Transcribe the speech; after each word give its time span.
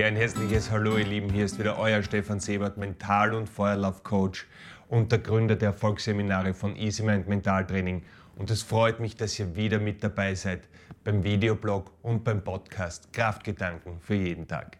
Ja, 0.00 0.06
ein 0.06 0.16
herzliches 0.16 0.70
Hallo, 0.70 0.96
ihr 0.96 1.04
Lieben. 1.04 1.28
Hier 1.28 1.44
ist 1.44 1.58
wieder 1.58 1.78
euer 1.78 2.02
Stefan 2.02 2.40
Sebert, 2.40 2.78
Mental- 2.78 3.34
und 3.34 3.50
Feuerlauf-Coach 3.50 4.46
und 4.88 5.12
der 5.12 5.18
Gründer 5.18 5.56
der 5.56 5.68
Erfolgsseminare 5.72 6.54
von 6.54 6.74
Easy 6.74 7.02
Mind 7.02 7.28
Mentaltraining. 7.28 8.02
Und 8.34 8.50
es 8.50 8.62
freut 8.62 8.98
mich, 8.98 9.14
dass 9.16 9.38
ihr 9.38 9.56
wieder 9.56 9.78
mit 9.78 10.02
dabei 10.02 10.34
seid 10.34 10.62
beim 11.04 11.22
Videoblog 11.22 11.92
und 12.00 12.24
beim 12.24 12.42
Podcast 12.42 13.12
Kraftgedanken 13.12 14.00
für 14.00 14.14
jeden 14.14 14.48
Tag. 14.48 14.78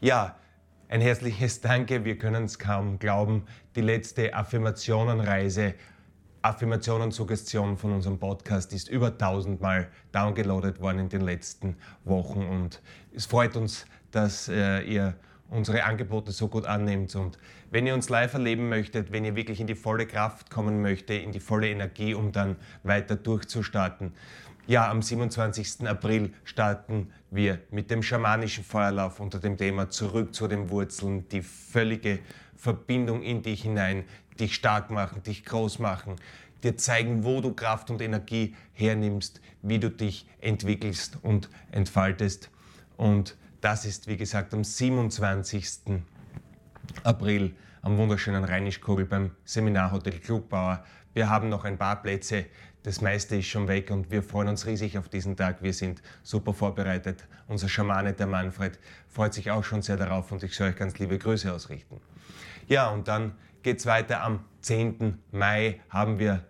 Ja, 0.00 0.36
ein 0.88 1.02
herzliches 1.02 1.60
Danke. 1.60 2.06
Wir 2.06 2.16
können 2.16 2.44
es 2.44 2.58
kaum 2.58 2.98
glauben. 2.98 3.44
Die 3.76 3.82
letzte 3.82 4.32
Affirmationenreise 4.32 5.74
Affirmationen-Suggestion 6.40 7.76
von 7.76 7.92
unserem 7.92 8.18
Podcast 8.18 8.72
ist 8.72 8.88
über 8.88 9.08
1000 9.08 9.60
Mal 9.60 9.88
downgeloadet 10.12 10.80
worden 10.80 11.00
in 11.00 11.08
den 11.10 11.22
letzten 11.22 11.76
Wochen 12.04 12.46
und 12.46 12.82
es 13.14 13.24
freut 13.24 13.56
uns, 13.56 13.86
dass 14.14 14.48
äh, 14.48 14.80
ihr 14.80 15.14
unsere 15.50 15.84
Angebote 15.84 16.32
so 16.32 16.48
gut 16.48 16.66
annimmt 16.66 17.14
und 17.14 17.38
wenn 17.70 17.86
ihr 17.86 17.94
uns 17.94 18.08
live 18.08 18.34
erleben 18.34 18.68
möchtet, 18.68 19.12
wenn 19.12 19.24
ihr 19.24 19.36
wirklich 19.36 19.60
in 19.60 19.66
die 19.66 19.74
volle 19.74 20.06
Kraft 20.06 20.50
kommen 20.50 20.80
möchtet, 20.80 21.22
in 21.22 21.32
die 21.32 21.40
volle 21.40 21.68
Energie, 21.68 22.14
um 22.14 22.32
dann 22.32 22.56
weiter 22.82 23.16
durchzustarten, 23.16 24.12
ja, 24.66 24.90
am 24.90 25.02
27. 25.02 25.86
April 25.86 26.32
starten 26.44 27.12
wir 27.30 27.58
mit 27.70 27.90
dem 27.90 28.02
schamanischen 28.02 28.64
Feuerlauf 28.64 29.20
unter 29.20 29.38
dem 29.38 29.58
Thema 29.58 29.90
Zurück 29.90 30.34
zu 30.34 30.48
den 30.48 30.70
Wurzeln, 30.70 31.28
die 31.28 31.42
völlige 31.42 32.20
Verbindung 32.56 33.22
in 33.22 33.42
dich 33.42 33.62
hinein, 33.62 34.04
dich 34.40 34.54
stark 34.54 34.90
machen, 34.90 35.22
dich 35.22 35.44
groß 35.44 35.80
machen, 35.80 36.16
dir 36.62 36.78
zeigen, 36.78 37.24
wo 37.24 37.42
du 37.42 37.52
Kraft 37.52 37.90
und 37.90 38.00
Energie 38.00 38.54
hernimmst, 38.72 39.42
wie 39.60 39.78
du 39.78 39.90
dich 39.90 40.26
entwickelst 40.40 41.18
und 41.22 41.50
entfaltest. 41.70 42.50
Und 42.96 43.36
das 43.64 43.86
ist, 43.86 44.06
wie 44.08 44.18
gesagt, 44.18 44.52
am 44.52 44.62
27. 44.62 46.02
April 47.02 47.56
am 47.80 47.96
wunderschönen 47.96 48.44
Rheinischkogel 48.44 49.06
beim 49.06 49.30
Seminarhotel 49.46 50.20
Klugbauer. 50.20 50.84
Wir 51.14 51.30
haben 51.30 51.48
noch 51.48 51.64
ein 51.64 51.78
paar 51.78 52.02
Plätze, 52.02 52.44
das 52.82 53.00
meiste 53.00 53.36
ist 53.36 53.46
schon 53.46 53.66
weg 53.66 53.90
und 53.90 54.10
wir 54.10 54.22
freuen 54.22 54.48
uns 54.48 54.66
riesig 54.66 54.98
auf 54.98 55.08
diesen 55.08 55.34
Tag. 55.34 55.62
Wir 55.62 55.72
sind 55.72 56.02
super 56.22 56.52
vorbereitet. 56.52 57.26
Unser 57.48 57.70
Schamane, 57.70 58.12
der 58.12 58.26
Manfred, 58.26 58.78
freut 59.08 59.32
sich 59.32 59.50
auch 59.50 59.64
schon 59.64 59.80
sehr 59.80 59.96
darauf 59.96 60.30
und 60.30 60.42
ich 60.42 60.54
soll 60.54 60.68
euch 60.68 60.76
ganz 60.76 60.98
liebe 60.98 61.16
Grüße 61.16 61.50
ausrichten. 61.50 62.02
Ja, 62.68 62.90
und 62.90 63.08
dann 63.08 63.32
geht 63.62 63.78
es 63.78 63.86
weiter. 63.86 64.22
Am 64.22 64.44
10. 64.60 65.22
Mai 65.32 65.80
haben 65.88 66.18
wir 66.18 66.44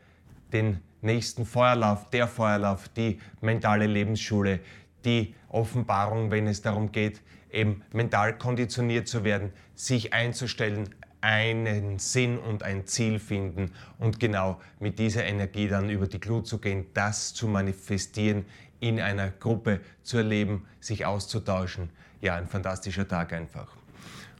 den 0.53 0.81
nächsten 1.01 1.47
Feuerlauf, 1.47 2.11
der 2.11 2.27
Feuerlauf, 2.27 2.89
die 2.89 3.21
mentale 3.41 3.87
Lebensschule, 3.87 4.59
die 5.05 5.35
Offenbarung, 5.49 6.31
wenn 6.31 6.47
es 6.47 6.63
darum 6.63 6.93
geht, 6.93 7.21
eben 7.51 7.83
mental 7.93 8.37
konditioniert 8.37 9.09
zu 9.09 9.25
werden, 9.25 9.53
sich 9.75 10.13
einzustellen, 10.13 10.89
einen 11.21 11.99
Sinn 11.99 12.39
und 12.39 12.63
ein 12.63 12.87
Ziel 12.87 13.19
finden 13.19 13.71
und 13.99 14.21
genau 14.21 14.61
mit 14.79 14.99
dieser 14.99 15.25
Energie 15.25 15.69
dann 15.69 15.89
über 15.89 16.07
die 16.07 16.21
Glut 16.21 16.47
zu 16.47 16.59
gehen, 16.59 16.87
das 16.93 17.33
zu 17.33 17.49
manifestieren, 17.49 18.45
in 18.81 19.01
einer 19.01 19.31
Gruppe 19.31 19.81
zu 20.03 20.19
erleben, 20.19 20.67
sich 20.81 21.07
auszutauschen. 21.07 21.89
Ja, 22.21 22.35
ein 22.35 22.47
fantastischer 22.47 23.09
Tag 23.09 23.33
einfach. 23.33 23.75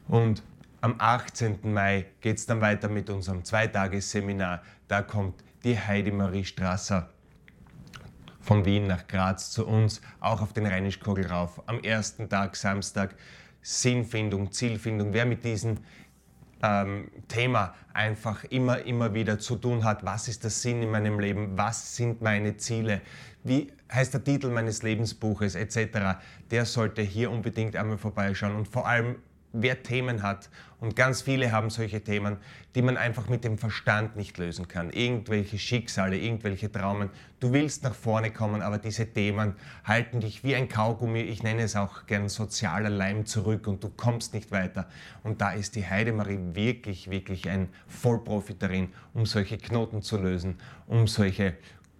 Und 0.07 0.43
am 0.81 0.95
18. 0.99 1.73
Mai 1.73 2.05
geht 2.21 2.37
es 2.37 2.45
dann 2.45 2.61
weiter 2.61 2.87
mit 2.87 3.09
unserem 3.09 3.43
Zweitagesseminar. 3.43 4.61
Da 4.87 5.01
kommt 5.01 5.43
die 5.63 5.79
Heidi 5.79 6.11
Marie 6.11 6.45
Strasser 6.45 7.09
von 8.45 8.63
Wien 8.63 8.85
nach 8.85 9.07
Graz 9.07 9.49
zu 9.49 9.65
uns, 9.65 10.01
auch 10.19 10.41
auf 10.41 10.53
den 10.53 10.67
Rheinischkogel 10.67 11.25
rauf. 11.25 11.61
Am 11.65 11.79
ersten 11.79 12.29
Tag, 12.29 12.55
Samstag, 12.55 13.15
Sinnfindung, 13.61 14.51
Zielfindung. 14.51 15.13
Wer 15.13 15.25
mit 15.25 15.43
diesem 15.43 15.79
ähm, 16.61 17.09
Thema 17.27 17.73
einfach 17.93 18.43
immer, 18.45 18.83
immer 18.83 19.15
wieder 19.15 19.39
zu 19.39 19.55
tun 19.55 19.83
hat, 19.83 20.05
was 20.05 20.27
ist 20.27 20.43
der 20.43 20.51
Sinn 20.51 20.83
in 20.83 20.91
meinem 20.91 21.19
Leben, 21.19 21.57
was 21.57 21.95
sind 21.95 22.21
meine 22.21 22.55
Ziele, 22.57 23.01
wie 23.43 23.71
heißt 23.91 24.13
der 24.13 24.23
Titel 24.23 24.49
meines 24.49 24.83
Lebensbuches 24.83 25.55
etc., 25.55 26.19
der 26.51 26.65
sollte 26.65 27.01
hier 27.01 27.31
unbedingt 27.31 27.75
einmal 27.75 27.97
vorbeischauen 27.97 28.55
und 28.55 28.67
vor 28.67 28.87
allem 28.87 29.15
wer 29.61 29.83
Themen 29.83 30.23
hat, 30.23 30.49
und 30.85 30.95
ganz 30.95 31.21
viele 31.21 31.51
haben 31.51 31.69
solche 31.69 32.01
Themen, 32.01 32.37
die 32.75 32.81
man 32.81 32.97
einfach 32.97 33.29
mit 33.29 33.43
dem 33.43 33.57
Verstand 33.57 34.17
nicht 34.17 34.37
lösen 34.37 34.67
kann. 34.67 34.91
Irgendwelche 34.91 35.57
Schicksale, 35.57 36.17
irgendwelche 36.17 36.71
Traumen. 36.71 37.09
Du 37.39 37.53
willst 37.53 37.83
nach 37.83 37.95
vorne 37.95 38.31
kommen, 38.31 38.61
aber 38.61 38.77
diese 38.77 39.07
Themen 39.07 39.55
halten 39.83 40.19
dich 40.19 40.43
wie 40.43 40.55
ein 40.55 40.67
Kaugummi, 40.67 41.21
ich 41.21 41.43
nenne 41.43 41.63
es 41.63 41.75
auch 41.75 42.05
gern 42.05 42.27
sozialer 42.29 42.89
Leim 42.89 43.25
zurück 43.25 43.67
und 43.67 43.83
du 43.83 43.89
kommst 43.89 44.33
nicht 44.33 44.51
weiter. 44.51 44.87
Und 45.23 45.41
da 45.41 45.51
ist 45.51 45.75
die 45.75 45.87
Heidemarie 45.87 46.39
wirklich, 46.53 47.09
wirklich 47.09 47.49
ein 47.49 47.69
Vollprofi 47.87 48.55
darin, 48.57 48.89
um 49.13 49.25
solche 49.25 49.57
Knoten 49.57 50.01
zu 50.01 50.17
lösen, 50.17 50.59
um 50.87 51.07
solche 51.07 51.55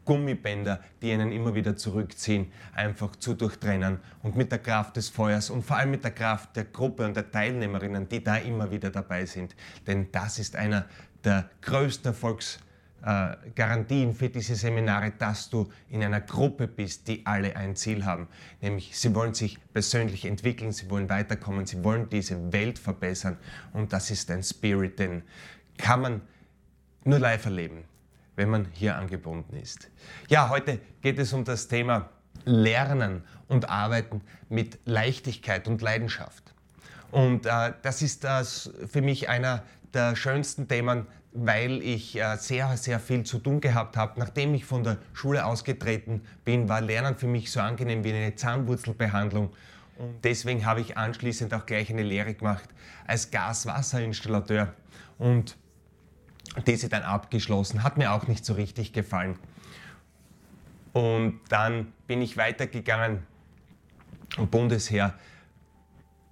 Gummibänder, 0.05 0.79
die 1.01 1.11
einen 1.11 1.31
immer 1.31 1.55
wieder 1.55 1.75
zurückziehen, 1.75 2.51
einfach 2.73 3.15
zu 3.15 3.33
durchtrennen 3.33 3.99
und 4.23 4.37
mit 4.37 4.51
der 4.51 4.59
Kraft 4.59 4.95
des 4.95 5.09
Feuers 5.09 5.49
und 5.49 5.63
vor 5.63 5.77
allem 5.77 5.91
mit 5.91 6.03
der 6.03 6.11
Kraft 6.11 6.55
der 6.55 6.65
Gruppe 6.65 7.05
und 7.05 7.15
der 7.15 7.31
Teilnehmerinnen, 7.31 8.07
die 8.07 8.23
da 8.23 8.37
immer 8.37 8.71
wieder 8.71 8.91
dabei 8.91 9.25
sind. 9.25 9.55
Denn 9.85 10.11
das 10.11 10.39
ist 10.39 10.55
einer 10.55 10.85
der 11.23 11.49
größten 11.61 12.13
Erfolgsgarantien 12.13 14.13
für 14.13 14.29
diese 14.29 14.55
Seminare, 14.55 15.13
dass 15.17 15.49
du 15.49 15.71
in 15.89 16.03
einer 16.03 16.21
Gruppe 16.21 16.67
bist, 16.67 17.07
die 17.07 17.25
alle 17.25 17.55
ein 17.55 17.75
Ziel 17.75 18.05
haben. 18.05 18.27
Nämlich, 18.61 18.97
sie 18.97 19.13
wollen 19.15 19.33
sich 19.33 19.57
persönlich 19.73 20.25
entwickeln, 20.25 20.71
sie 20.71 20.89
wollen 20.89 21.09
weiterkommen, 21.09 21.65
sie 21.65 21.83
wollen 21.83 22.09
diese 22.09 22.53
Welt 22.53 22.77
verbessern. 22.77 23.37
Und 23.73 23.91
das 23.91 24.11
ist 24.11 24.29
ein 24.29 24.43
Spirit, 24.43 24.99
den 24.99 25.23
kann 25.77 26.01
man 26.01 26.21
nur 27.03 27.19
live 27.19 27.45
erleben 27.45 27.85
wenn 28.35 28.49
man 28.49 28.67
hier 28.73 28.95
angebunden 28.95 29.55
ist. 29.55 29.89
Ja, 30.29 30.49
heute 30.49 30.79
geht 31.01 31.19
es 31.19 31.33
um 31.33 31.43
das 31.43 31.67
Thema 31.67 32.09
Lernen 32.43 33.23
und 33.47 33.69
Arbeiten 33.69 34.21
mit 34.49 34.79
Leichtigkeit 34.85 35.67
und 35.67 35.81
Leidenschaft. 35.81 36.53
Und 37.11 37.45
äh, 37.45 37.73
das 37.81 38.01
ist 38.01 38.23
das 38.23 38.71
für 38.87 39.01
mich 39.01 39.29
einer 39.29 39.63
der 39.93 40.15
schönsten 40.15 40.67
Themen, 40.67 41.07
weil 41.31 41.81
ich 41.81 42.19
äh, 42.19 42.37
sehr, 42.37 42.75
sehr 42.77 42.99
viel 42.99 43.23
zu 43.23 43.39
tun 43.39 43.61
gehabt 43.61 43.97
habe. 43.97 44.19
Nachdem 44.19 44.53
ich 44.53 44.65
von 44.65 44.83
der 44.83 44.97
Schule 45.13 45.45
ausgetreten 45.45 46.21
bin, 46.43 46.67
war 46.69 46.81
Lernen 46.81 47.15
für 47.15 47.27
mich 47.27 47.51
so 47.51 47.59
angenehm 47.59 48.03
wie 48.03 48.13
eine 48.13 48.35
Zahnwurzelbehandlung. 48.35 49.53
Und 49.97 50.23
deswegen 50.23 50.65
habe 50.65 50.81
ich 50.81 50.97
anschließend 50.97 51.53
auch 51.53 51.65
gleich 51.65 51.89
eine 51.89 52.03
Lehre 52.03 52.33
gemacht 52.33 52.69
als 53.07 53.31
Gaswasserinstallateur. 53.31 54.73
Und 55.17 55.57
diese 56.67 56.89
dann 56.89 57.03
abgeschlossen. 57.03 57.83
Hat 57.83 57.97
mir 57.97 58.11
auch 58.11 58.27
nicht 58.27 58.45
so 58.45 58.53
richtig 58.53 58.93
gefallen. 58.93 59.37
Und 60.93 61.41
dann 61.49 61.91
bin 62.07 62.21
ich 62.21 62.37
weitergegangen 62.37 63.23
Bundesheer. 64.49 65.13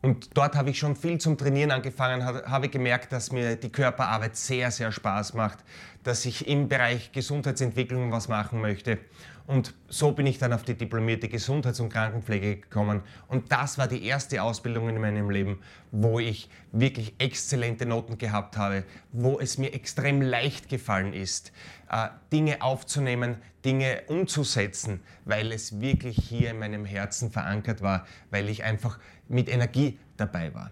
Und 0.03 0.31
dort 0.33 0.55
habe 0.55 0.69
ich 0.69 0.79
schon 0.79 0.97
viel 0.97 1.17
zum 1.17 1.37
Trainieren 1.37 1.71
angefangen, 1.71 2.25
habe 2.25 2.67
gemerkt, 2.67 3.13
dass 3.13 3.31
mir 3.31 3.55
die 3.55 3.71
Körperarbeit 3.71 4.35
sehr, 4.35 4.69
sehr 4.69 4.91
Spaß 4.91 5.33
macht, 5.33 5.59
dass 6.03 6.25
ich 6.25 6.45
im 6.45 6.67
Bereich 6.67 7.13
Gesundheitsentwicklung 7.13 8.11
was 8.11 8.27
machen 8.27 8.59
möchte. 8.59 8.99
Und 9.47 9.73
so 9.87 10.11
bin 10.11 10.25
ich 10.25 10.37
dann 10.37 10.51
auf 10.51 10.63
die 10.63 10.75
diplomierte 10.75 11.29
Gesundheits- 11.29 11.79
und 11.79 11.89
Krankenpflege 11.89 12.57
gekommen. 12.57 13.01
Und 13.27 13.51
das 13.53 13.77
war 13.77 13.87
die 13.87 14.05
erste 14.05 14.43
Ausbildung 14.43 14.89
in 14.89 14.99
meinem 14.99 15.29
Leben, 15.29 15.59
wo 15.91 16.19
ich 16.19 16.49
wirklich 16.73 17.13
exzellente 17.17 17.85
Noten 17.85 18.17
gehabt 18.17 18.57
habe, 18.57 18.83
wo 19.13 19.39
es 19.39 19.57
mir 19.57 19.73
extrem 19.73 20.21
leicht 20.21 20.67
gefallen 20.67 21.13
ist, 21.13 21.51
äh, 21.89 22.07
Dinge 22.31 22.61
aufzunehmen, 22.61 23.37
Dinge 23.65 24.03
umzusetzen, 24.07 25.01
weil 25.25 25.51
es 25.51 25.79
wirklich 25.79 26.17
hier 26.17 26.51
in 26.51 26.59
meinem 26.59 26.85
Herzen 26.85 27.29
verankert 27.29 27.81
war, 27.81 28.06
weil 28.31 28.49
ich 28.49 28.63
einfach 28.63 28.97
mit 29.27 29.49
Energie 29.49 29.97
dabei 30.17 30.53
war. 30.53 30.71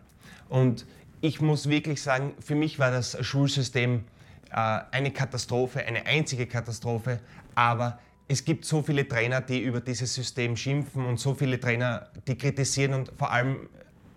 Und 0.49 0.85
ich 1.21 1.39
muss 1.39 1.69
wirklich 1.69 2.01
sagen, 2.01 2.33
für 2.39 2.55
mich 2.55 2.79
war 2.79 2.91
das 2.91 3.17
Schulsystem 3.23 4.03
äh, 4.51 4.79
eine 4.91 5.11
Katastrophe, 5.11 5.85
eine 5.85 6.05
einzige 6.05 6.47
Katastrophe, 6.47 7.19
aber 7.55 7.99
es 8.27 8.43
gibt 8.45 8.65
so 8.65 8.81
viele 8.81 9.07
Trainer, 9.07 9.41
die 9.41 9.59
über 9.59 9.81
dieses 9.81 10.13
System 10.13 10.55
schimpfen 10.55 11.05
und 11.05 11.19
so 11.19 11.33
viele 11.35 11.59
Trainer, 11.59 12.07
die 12.27 12.37
kritisieren 12.37 12.93
und 12.93 13.11
vor 13.17 13.31
allem, 13.31 13.69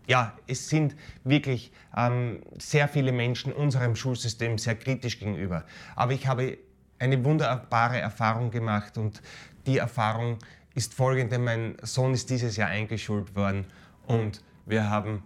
ja, 0.06 0.36
es 0.46 0.69
sind 0.69 0.94
wirklich 1.25 1.72
ähm, 1.96 2.40
sehr 2.58 2.88
viele 2.88 3.12
Menschen 3.12 3.52
unserem 3.52 3.96
Schulsystem 3.96 4.58
sehr 4.58 4.76
kritisch 4.76 5.19
gegenüber. 5.19 5.64
Aber 5.96 6.12
ich 6.12 6.26
habe 6.26 6.58
eine 6.98 7.25
wunderbare 7.25 7.98
Erfahrung 7.98 8.50
gemacht 8.50 8.98
und 8.98 9.20
die 9.66 9.78
Erfahrung 9.78 10.38
ist 10.75 10.94
folgende. 10.94 11.38
Mein 11.38 11.76
Sohn 11.82 12.14
ist 12.14 12.31
dieses 12.31 12.56
Jahr 12.56 12.69
eingeschult 12.69 13.34
worden 13.34 13.66
und 14.06 14.43
wir 14.67 14.91
haben 14.91 15.23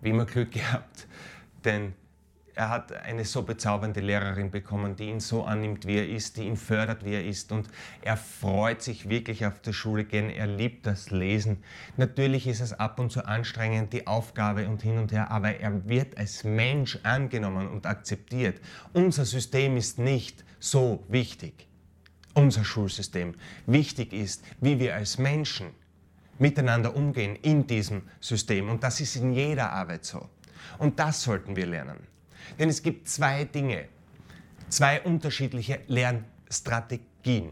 wie 0.00 0.10
immer 0.10 0.26
Glück 0.26 0.50
gehabt, 0.52 1.06
denn 1.64 1.94
er 2.54 2.68
hat 2.68 2.92
eine 2.92 3.24
so 3.24 3.42
bezaubernde 3.42 4.00
Lehrerin 4.00 4.50
bekommen, 4.50 4.96
die 4.96 5.08
ihn 5.08 5.20
so 5.20 5.44
annimmt, 5.44 5.86
wie 5.86 5.96
er 5.96 6.08
ist, 6.08 6.36
die 6.36 6.42
ihn 6.42 6.56
fördert, 6.56 7.04
wie 7.04 7.14
er 7.14 7.24
ist. 7.24 7.50
Und 7.50 7.68
er 8.02 8.16
freut 8.16 8.82
sich 8.82 9.08
wirklich 9.08 9.46
auf 9.46 9.60
der 9.60 9.72
Schule 9.72 10.04
gehen. 10.04 10.28
Er 10.28 10.46
liebt 10.46 10.86
das 10.86 11.10
Lesen. 11.10 11.62
Natürlich 11.96 12.46
ist 12.46 12.60
es 12.60 12.72
ab 12.72 12.98
und 12.98 13.10
zu 13.10 13.24
anstrengend, 13.24 13.92
die 13.92 14.06
Aufgabe 14.06 14.68
und 14.68 14.82
hin 14.82 14.98
und 14.98 15.12
her, 15.12 15.30
aber 15.30 15.56
er 15.56 15.88
wird 15.88 16.18
als 16.18 16.44
Mensch 16.44 16.98
angenommen 17.04 17.68
und 17.68 17.86
akzeptiert. 17.86 18.60
Unser 18.92 19.24
System 19.24 19.76
ist 19.76 19.98
nicht 19.98 20.44
so 20.60 21.04
wichtig. 21.08 21.68
Unser 22.34 22.64
Schulsystem. 22.64 23.34
Wichtig 23.66 24.12
ist, 24.12 24.44
wie 24.60 24.78
wir 24.78 24.94
als 24.94 25.18
Menschen 25.18 25.68
miteinander 26.38 26.94
umgehen 26.94 27.36
in 27.42 27.66
diesem 27.66 28.02
System. 28.20 28.68
Und 28.68 28.82
das 28.82 29.00
ist 29.00 29.16
in 29.16 29.32
jeder 29.32 29.70
Arbeit 29.72 30.04
so. 30.04 30.28
Und 30.78 30.98
das 30.98 31.22
sollten 31.22 31.56
wir 31.56 31.66
lernen. 31.66 31.98
Denn 32.58 32.68
es 32.68 32.82
gibt 32.82 33.08
zwei 33.08 33.44
Dinge, 33.44 33.86
zwei 34.68 35.00
unterschiedliche 35.02 35.80
Lernstrategien. 35.86 37.50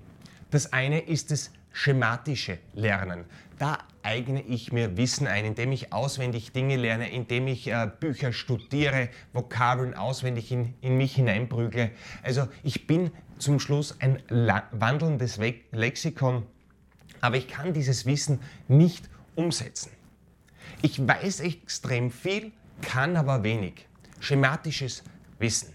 Das 0.51 0.73
eine 0.73 1.01
ist 1.01 1.31
das 1.31 1.51
schematische 1.73 2.59
Lernen. 2.75 3.25
Da 3.59 3.79
eigne 4.03 4.43
ich 4.43 4.73
mir 4.73 4.97
Wissen 4.97 5.27
ein, 5.27 5.45
indem 5.45 5.73
ich 5.73 5.93
auswendig 5.93 6.53
Dinge 6.53 6.77
lerne, 6.77 7.11
indem 7.11 7.47
ich 7.47 7.69
äh, 7.69 7.91
Bücher 8.01 8.33
studiere, 8.33 9.11
Vokabeln 9.33 9.95
auswendig 9.95 10.51
in, 10.51 10.75
in 10.81 10.97
mich 10.97 11.15
hineinprügle. 11.15 11.91
Also 12.23 12.49
ich 12.63 12.87
bin 12.87 13.11
zum 13.39 13.61
Schluss 13.61 14.01
ein 14.01 14.23
wandelndes 14.73 15.39
Lexikon, 15.73 16.47
aber 17.21 17.37
ich 17.37 17.49
kann 17.49 17.73
dieses 17.73 18.07
Wissen 18.07 18.41
nicht 18.69 19.09
umsetzen. 19.35 19.91
Ich 20.83 21.07
weiß 21.07 21.41
extrem 21.41 22.11
viel, 22.11 22.53
kann 22.83 23.17
aber 23.17 23.43
wenig 23.43 23.87
schematisches 24.21 25.03
Wissen. 25.39 25.75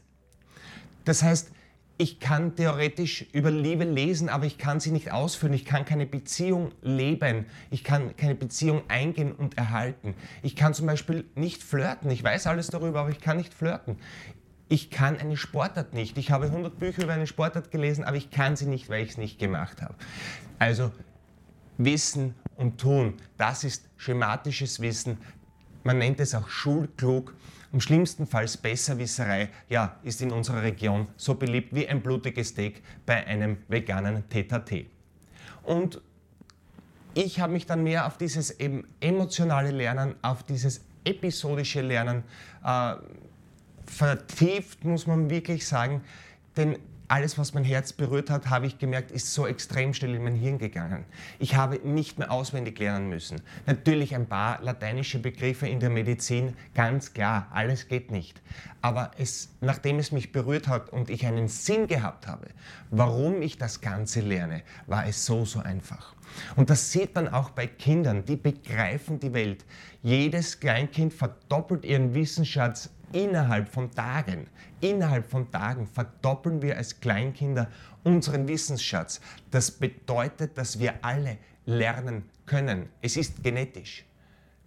Das 1.04 1.24
heißt, 1.24 1.52
ich 1.98 2.20
kann 2.20 2.56
theoretisch 2.56 3.26
über 3.32 3.50
Liebe 3.52 3.86
lesen, 3.86 4.28
aber 4.28 4.46
ich 4.46 4.58
kann 4.58 4.82
sie 4.82 4.92
nicht 4.92 5.12
ausführen. 5.14 5.54
Ich 5.54 5.64
kann 5.64 5.86
keine 5.86 6.06
Beziehung 6.06 6.74
leben. 6.82 7.46
Ich 7.72 7.86
kann 7.86 8.18
keine 8.18 8.36
Beziehung 8.36 8.82
eingehen 8.90 9.32
und 9.32 9.58
erhalten. 9.58 10.14
Ich 10.44 10.58
kann 10.58 10.74
zum 10.74 10.88
Beispiel 10.88 11.26
nicht 11.36 11.64
flirten. 11.64 12.12
Ich 12.12 12.22
weiß 12.22 12.48
alles 12.48 12.68
darüber, 12.68 13.02
aber 13.02 13.12
ich 13.12 13.22
kann 13.22 13.38
nicht 13.38 13.54
flirten. 13.54 13.98
Ich 14.68 14.92
kann 14.92 15.18
eine 15.18 15.38
Sportart 15.38 15.94
nicht. 15.94 16.18
Ich 16.18 16.32
habe 16.32 16.48
100 16.48 16.78
Bücher 16.78 17.04
über 17.04 17.14
eine 17.14 17.28
Sportart 17.28 17.72
gelesen, 17.72 18.04
aber 18.04 18.18
ich 18.18 18.30
kann 18.30 18.58
sie 18.58 18.66
nicht, 18.66 18.90
weil 18.90 19.04
ich 19.04 19.12
es 19.12 19.18
nicht 19.18 19.40
gemacht 19.40 19.82
habe. 19.82 19.96
Also 20.60 20.92
Wissen 21.78 22.36
und 22.58 22.80
Tun, 22.80 23.16
das 23.38 23.64
ist 23.64 23.86
schematisches 23.98 24.80
Wissen. 24.80 25.18
Man 25.84 26.00
nennt 26.00 26.20
es 26.20 26.34
auch 26.34 26.48
schulklug. 26.48 27.34
Im 27.72 27.82
schlimmsten 27.82 28.26
Fall 28.26 28.46
Besserwisserei, 28.62 29.50
ja, 29.70 29.98
ist 30.04 30.22
in 30.22 30.32
unserer 30.32 30.64
Region 30.64 31.08
so 31.18 31.36
beliebt 31.36 31.76
wie 31.76 31.88
ein 31.88 32.02
blutiges 32.02 32.50
Steak 32.50 32.82
bei 33.06 33.28
einem 33.28 33.58
veganen 33.68 34.24
TTT. 34.30 34.86
Und 35.64 36.02
ich 37.14 37.40
habe 37.40 37.54
mich 37.54 37.66
dann 37.66 37.84
mehr 37.84 38.08
auf 38.08 38.18
dieses 38.18 38.60
eben 38.60 38.88
emotionale 39.00 39.72
Lernen, 39.72 40.16
auf 40.22 40.44
dieses 40.44 40.82
episodische 41.04 41.82
Lernen 41.82 42.24
äh, 42.64 42.96
vertieft, 43.86 44.84
muss 44.84 45.08
man 45.08 45.30
wirklich 45.30 45.68
sagen. 45.68 46.02
Denn 46.58 46.78
alles, 47.08 47.38
was 47.38 47.54
mein 47.54 47.64
Herz 47.64 47.94
berührt 47.94 48.30
hat, 48.30 48.50
habe 48.50 48.66
ich 48.66 48.80
gemerkt, 48.80 49.12
ist 49.12 49.34
so 49.34 49.46
extrem 49.46 49.94
schnell 49.94 50.16
in 50.16 50.24
mein 50.24 50.36
Hirn 50.36 50.58
gegangen. 50.58 51.06
Ich 51.40 51.56
habe 51.56 51.80
nicht 51.88 52.18
mehr 52.18 52.32
auswendig 52.32 52.80
lernen 52.80 53.10
müssen. 53.10 53.42
Natürlich 53.66 54.16
ein 54.16 54.28
paar 54.28 54.62
lateinische 54.62 55.20
Begriffe 55.20 55.68
in 55.68 55.80
der 55.80 55.90
Medizin, 55.90 56.56
ganz 56.74 57.14
klar, 57.14 57.48
alles 57.52 57.88
geht 57.88 58.12
nicht. 58.12 58.42
Aber 58.82 59.12
es, 59.18 59.50
nachdem 59.62 60.00
es 60.00 60.12
mich 60.12 60.32
berührt 60.32 60.68
hat 60.68 60.90
und 60.90 61.10
ich 61.10 61.26
einen 61.26 61.48
Sinn 61.48 61.88
gehabt 61.88 62.28
habe, 62.28 62.48
warum 62.90 63.42
ich 63.42 63.58
das 63.58 63.82
Ganze 63.82 64.22
lerne, 64.22 64.64
war 64.88 65.08
es 65.08 65.26
so, 65.26 65.46
so 65.46 65.60
einfach. 65.60 66.16
Und 66.56 66.70
das 66.70 66.92
sieht 66.92 67.16
man 67.16 67.28
auch 67.28 67.52
bei 67.52 67.68
Kindern, 67.68 68.26
die 68.26 68.36
begreifen 68.36 69.20
die 69.20 69.34
Welt. 69.34 69.66
Jedes 70.02 70.60
Kleinkind 70.60 71.14
verdoppelt 71.14 71.86
ihren 71.86 72.14
Wissensschatz 72.14 72.90
innerhalb 73.16 73.70
von 73.70 73.90
Tagen, 73.92 74.48
innerhalb 74.82 75.30
von 75.32 75.50
Tagen 75.50 75.88
verdoppeln 75.88 76.62
wir 76.62 76.78
als 76.78 77.00
Kleinkinder 77.00 77.70
unseren 78.04 78.48
Wissensschatz. 78.48 79.22
Das 79.50 79.72
bedeutet, 79.72 80.58
dass 80.58 80.80
wir 80.80 80.94
alle 81.02 81.38
lernen 81.66 82.24
können. 82.46 82.90
Es 83.02 83.16
ist 83.16 83.42
genetisch. 83.42 84.06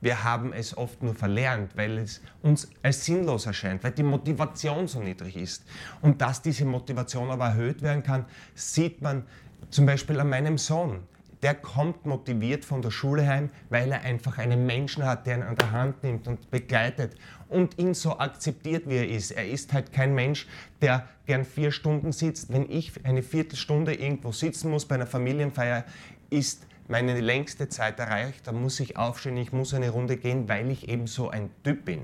Wir 0.01 0.25
haben 0.25 0.53
es 0.53 0.77
oft 0.77 1.03
nur 1.03 1.15
verlernt, 1.15 1.77
weil 1.77 1.99
es 1.99 2.23
uns 2.41 2.71
als 2.83 3.05
sinnlos 3.05 3.47
erscheint, 3.47 3.85
weil 3.85 3.93
die 3.93 4.05
Motivation 4.05 4.89
so 4.89 5.01
niedrig 5.01 5.37
ist. 5.37 5.65
Und 6.01 6.23
dass 6.23 6.41
diese 6.41 6.65
Motivation 6.65 7.31
aber 7.31 7.47
erhöht 7.47 7.83
werden 7.83 8.03
kann, 8.03 8.25
sieht 8.55 9.03
man 9.03 9.25
zum 9.71 9.87
Beispiel 9.87 10.19
an 10.21 10.31
meinem 10.31 10.57
Sohn 10.57 11.01
der 11.43 11.55
kommt 11.55 12.05
motiviert 12.05 12.65
von 12.65 12.83
der 12.83 12.91
Schule 12.91 13.27
heim, 13.27 13.51
weil 13.71 13.93
er 13.93 14.03
einfach 14.03 14.39
einen 14.39 14.67
Menschen 14.67 15.05
hat, 15.05 15.27
der 15.27 15.37
ihn 15.37 15.43
an 15.43 15.57
der 15.57 15.71
Hand 15.71 16.03
nimmt 16.03 16.27
und 16.27 16.51
begleitet 16.51 17.15
und 17.49 17.79
ihn 17.79 17.95
so 17.95 18.19
akzeptiert, 18.19 18.89
wie 18.89 18.97
er 18.97 19.09
ist. 19.09 19.31
Er 19.31 19.49
ist 19.49 19.73
halt 19.73 19.93
kein 19.93 20.15
Mensch, 20.15 20.47
der 20.81 21.09
gern 21.27 21.45
vier 21.45 21.71
Stunden 21.71 22.13
sitzt. 22.13 22.53
Wenn 22.53 22.71
ich 22.71 22.93
eine 23.05 23.23
Viertelstunde 23.23 23.95
irgendwo 23.95 24.33
sitzen 24.33 24.71
muss 24.71 24.87
bei 24.87 24.97
einer 24.97 25.07
Familienfeier, 25.07 25.85
ist 26.31 26.67
meine 26.89 27.21
längste 27.21 27.69
Zeit 27.69 28.01
erreicht. 28.01 28.47
Da 28.47 28.53
muss 28.53 28.81
ich 28.81 28.97
aufstehen, 28.97 29.37
ich 29.37 29.53
muss 29.53 29.75
eine 29.75 29.91
Runde 29.91 30.17
gehen, 30.17 30.49
weil 30.49 30.71
ich 30.71 30.89
eben 30.89 31.07
so 31.07 31.31
ein 31.31 31.51
Typ 31.63 31.85
bin. 31.85 32.03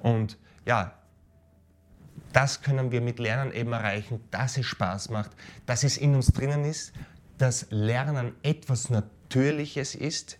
Und 0.00 0.36
ja, 0.66 0.92
das 2.32 2.62
können 2.62 2.90
wir 2.90 3.00
mit 3.00 3.18
Lernen 3.18 3.52
eben 3.52 3.72
erreichen, 3.72 4.20
dass 4.30 4.58
es 4.58 4.66
Spaß 4.66 5.08
macht, 5.10 5.30
dass 5.66 5.82
es 5.82 5.96
in 5.96 6.14
uns 6.14 6.28
drinnen 6.28 6.64
ist 6.64 6.92
dass 7.38 7.66
Lernen 7.70 8.34
etwas 8.42 8.90
Natürliches 8.90 9.94
ist. 9.94 10.38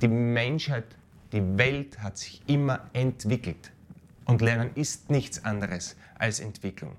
Die 0.00 0.08
Menschheit, 0.08 0.84
die 1.32 1.58
Welt 1.58 1.98
hat 2.00 2.18
sich 2.18 2.42
immer 2.46 2.88
entwickelt. 2.92 3.72
Und 4.24 4.40
Lernen 4.40 4.70
ist 4.74 5.10
nichts 5.10 5.44
anderes 5.44 5.96
als 6.18 6.40
Entwicklung. 6.40 6.96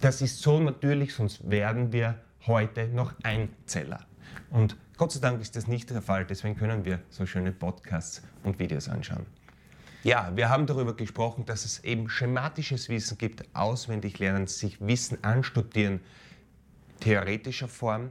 Das 0.00 0.22
ist 0.22 0.40
so 0.40 0.60
natürlich, 0.60 1.14
sonst 1.14 1.50
werden 1.50 1.92
wir 1.92 2.20
heute 2.46 2.88
noch 2.88 3.14
Einzeller. 3.22 4.06
Und 4.50 4.76
Gott 4.96 5.12
sei 5.12 5.20
Dank 5.20 5.40
ist 5.40 5.56
das 5.56 5.66
nicht 5.66 5.90
der 5.90 6.02
Fall, 6.02 6.24
deswegen 6.24 6.56
können 6.56 6.84
wir 6.84 7.00
so 7.10 7.26
schöne 7.26 7.52
Podcasts 7.52 8.22
und 8.42 8.58
Videos 8.58 8.88
anschauen. 8.88 9.26
Ja, 10.04 10.32
wir 10.34 10.48
haben 10.48 10.66
darüber 10.66 10.94
gesprochen, 10.94 11.44
dass 11.44 11.64
es 11.64 11.82
eben 11.84 12.08
schematisches 12.08 12.88
Wissen 12.88 13.18
gibt, 13.18 13.44
auswendig 13.54 14.18
lernen, 14.18 14.46
sich 14.46 14.80
Wissen 14.80 15.22
anstudieren, 15.22 16.00
theoretischer 17.00 17.68
Form, 17.68 18.10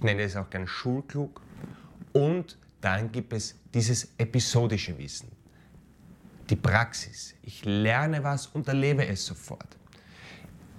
ich 0.00 0.04
nenne 0.04 0.22
es 0.22 0.34
auch 0.34 0.48
gern 0.48 0.66
schulklug. 0.66 1.42
Und 2.14 2.56
dann 2.80 3.12
gibt 3.12 3.34
es 3.34 3.54
dieses 3.74 4.14
episodische 4.16 4.96
Wissen, 4.96 5.30
die 6.48 6.56
Praxis. 6.56 7.34
Ich 7.42 7.66
lerne 7.66 8.24
was 8.24 8.46
und 8.46 8.66
erlebe 8.66 9.06
es 9.06 9.26
sofort. 9.26 9.76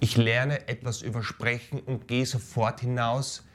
Ich 0.00 0.16
lerne 0.16 0.66
etwas 0.66 1.02
über 1.02 1.22
Sprechen 1.22 1.78
und 1.78 2.08
gehe 2.08 2.26
sofort 2.26 2.80
hinaus, 2.80 3.46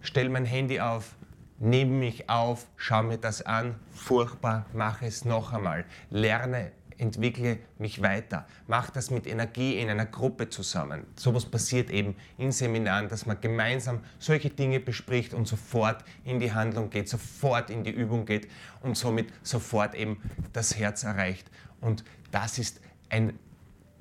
stelle 0.00 0.30
mein 0.30 0.46
Handy 0.46 0.80
auf, 0.80 1.14
nehme 1.58 1.92
mich 1.92 2.30
auf, 2.30 2.66
schaue 2.76 3.02
mir 3.02 3.18
das 3.18 3.42
an, 3.42 3.74
furchtbar, 3.90 4.64
mache 4.72 5.04
es 5.04 5.26
noch 5.26 5.52
einmal, 5.52 5.84
lerne 6.08 6.72
entwickle 7.00 7.58
mich 7.78 8.02
weiter. 8.02 8.46
Mach 8.66 8.90
das 8.90 9.10
mit 9.10 9.26
Energie 9.26 9.78
in 9.78 9.88
einer 9.88 10.06
Gruppe 10.06 10.50
zusammen. 10.50 11.06
Sowas 11.16 11.46
passiert 11.46 11.90
eben 11.90 12.14
in 12.36 12.52
Seminaren, 12.52 13.08
dass 13.08 13.24
man 13.24 13.40
gemeinsam 13.40 14.00
solche 14.18 14.50
Dinge 14.50 14.80
bespricht 14.80 15.32
und 15.32 15.48
sofort 15.48 16.04
in 16.24 16.40
die 16.40 16.52
Handlung 16.52 16.90
geht, 16.90 17.08
sofort 17.08 17.70
in 17.70 17.84
die 17.84 17.90
Übung 17.90 18.26
geht 18.26 18.48
und 18.82 18.96
somit 18.96 19.32
sofort 19.42 19.94
eben 19.94 20.20
das 20.52 20.76
Herz 20.76 21.02
erreicht. 21.02 21.50
Und 21.80 22.04
das 22.30 22.58
ist 22.58 22.80
ein 23.08 23.38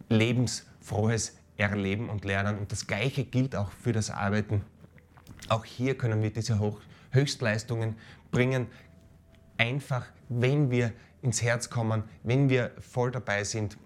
lebensfrohes 0.09 1.37
Erleben 1.57 2.09
und 2.09 2.25
Lernen. 2.25 2.57
Und 2.57 2.71
das 2.71 2.85
Gleiche 2.85 3.23
gilt 3.23 3.55
auch 3.55 3.71
für 3.71 3.93
das 3.93 4.11
Arbeiten. 4.11 4.63
Auch 5.47 5.63
hier 5.63 5.97
können 5.97 6.21
wir 6.21 6.31
diese 6.31 6.59
Hoch 6.59 6.81
Höchstleistungen 7.11 7.95
bringen, 8.31 8.67
einfach 9.57 10.05
wenn 10.27 10.69
wir 10.69 10.93
ins 11.21 11.41
Herz 11.41 11.69
kommen, 11.69 12.03
wenn 12.23 12.49
wir 12.49 12.71
voll 12.79 13.11
dabei 13.11 13.43
sind 13.43 13.77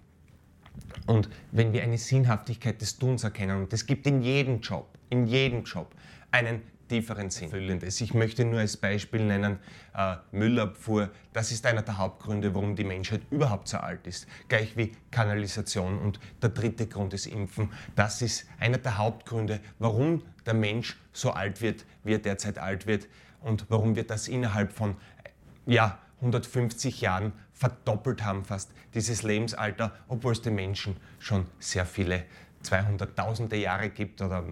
und 1.08 1.30
wenn 1.52 1.74
wir 1.74 1.84
eine 1.84 1.98
Sinnhaftigkeit 1.98 2.82
des 2.82 2.98
Tuns 2.98 3.24
erkennen. 3.24 3.58
Und 3.58 3.74
es 3.74 3.86
gibt 3.86 4.08
in 4.08 4.22
jedem 4.22 4.62
Job, 4.62 4.88
in 5.10 5.28
jedem 5.28 5.64
Job 5.64 5.94
einen 6.32 6.62
tieferen 6.88 7.30
Sinn. 7.30 7.80
Ich 7.82 8.14
möchte 8.14 8.46
nur 8.46 8.60
als 8.60 8.78
Beispiel 8.78 9.26
nennen, 9.26 9.60
äh, 9.96 10.16
Müllabfuhr, 10.32 11.10
das 11.32 11.52
ist 11.52 11.66
einer 11.66 11.82
der 11.82 11.98
Hauptgründe, 11.98 12.54
warum 12.54 12.76
die 12.76 12.84
Menschheit 12.84 13.22
überhaupt 13.32 13.68
so 13.68 13.78
alt 13.78 14.06
ist. 14.06 14.28
Gleich 14.48 14.76
wie 14.78 14.92
Kanalisation 15.10 15.98
und 15.98 16.20
der 16.42 16.50
dritte 16.50 16.88
Grund 16.88 17.14
ist 17.14 17.26
Impfen. 17.26 17.72
Das 17.96 18.22
ist 18.22 18.46
einer 18.60 18.78
der 18.78 18.98
Hauptgründe, 18.98 19.60
warum 19.80 20.24
der 20.46 20.54
Mensch 20.54 21.00
so 21.14 21.32
alt 21.32 21.62
wird, 21.62 21.86
wie 22.04 22.14
er 22.14 22.20
derzeit 22.20 22.60
alt 22.60 22.86
wird 22.86 23.08
und 23.42 23.66
warum 23.70 23.96
wir 23.96 24.06
das 24.06 24.28
innerhalb 24.28 24.72
von 24.74 24.96
ja, 25.66 25.98
150 26.24 27.02
Jahren 27.02 27.34
verdoppelt 27.54 28.24
haben, 28.24 28.46
fast 28.46 28.72
dieses 28.94 29.24
Lebensalter, 29.24 29.94
obwohl 30.08 30.32
es 30.32 30.42
den 30.42 30.56
Menschen 30.56 30.96
schon 31.20 31.46
sehr 31.60 31.86
viele 31.86 32.24
200.000 32.64 33.54
Jahre 33.56 33.90
gibt 33.90 34.22
oder 34.22 34.44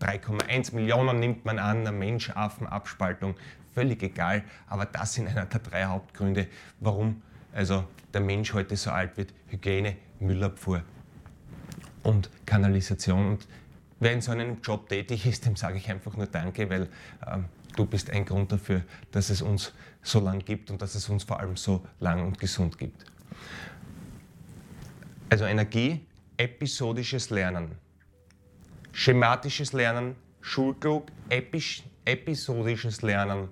3,1 0.00 0.74
Millionen 0.74 1.20
nimmt 1.20 1.44
man 1.44 1.58
an, 1.58 1.80
eine 1.80 1.92
Mensch-Affen-Abspaltung, 1.92 3.36
völlig 3.72 4.02
egal, 4.02 4.42
aber 4.66 4.84
das 4.84 5.14
sind 5.14 5.28
einer 5.28 5.46
der 5.46 5.60
drei 5.60 5.84
Hauptgründe, 5.84 6.48
warum 6.80 7.22
also 7.52 7.84
der 8.12 8.20
Mensch 8.20 8.52
heute 8.52 8.76
so 8.76 8.90
alt 8.90 9.16
wird. 9.16 9.32
Hygiene, 9.48 9.96
Müllabfuhr 10.20 10.82
und 12.02 12.30
Kanalisation. 12.46 13.26
Und 13.32 13.48
wer 14.00 14.12
in 14.12 14.20
so 14.20 14.32
einem 14.32 14.60
Job 14.62 14.88
tätig 14.88 15.26
ist, 15.26 15.46
dem 15.46 15.56
sage 15.56 15.76
ich 15.76 15.90
einfach 15.90 16.16
nur 16.16 16.26
Danke, 16.26 16.68
weil 16.68 16.88
ähm, 17.26 17.44
du 17.76 17.86
bist 17.86 18.10
ein 18.10 18.24
Grund 18.24 18.52
dafür, 18.52 18.82
dass 19.10 19.30
es 19.30 19.42
uns 19.42 19.72
so 20.02 20.20
lang 20.20 20.44
gibt 20.44 20.70
und 20.70 20.82
dass 20.82 20.94
es 20.94 21.08
uns 21.08 21.24
vor 21.24 21.40
allem 21.40 21.56
so 21.56 21.84
lang 22.00 22.24
und 22.26 22.38
gesund 22.38 22.78
gibt. 22.78 23.04
Also 25.28 25.44
Energie, 25.44 26.06
episodisches 26.36 27.30
Lernen, 27.30 27.72
schematisches 28.92 29.72
Lernen, 29.72 30.16
Schulklug, 30.40 31.06
episch, 31.28 31.84
episodisches 32.04 33.02
Lernen, 33.02 33.48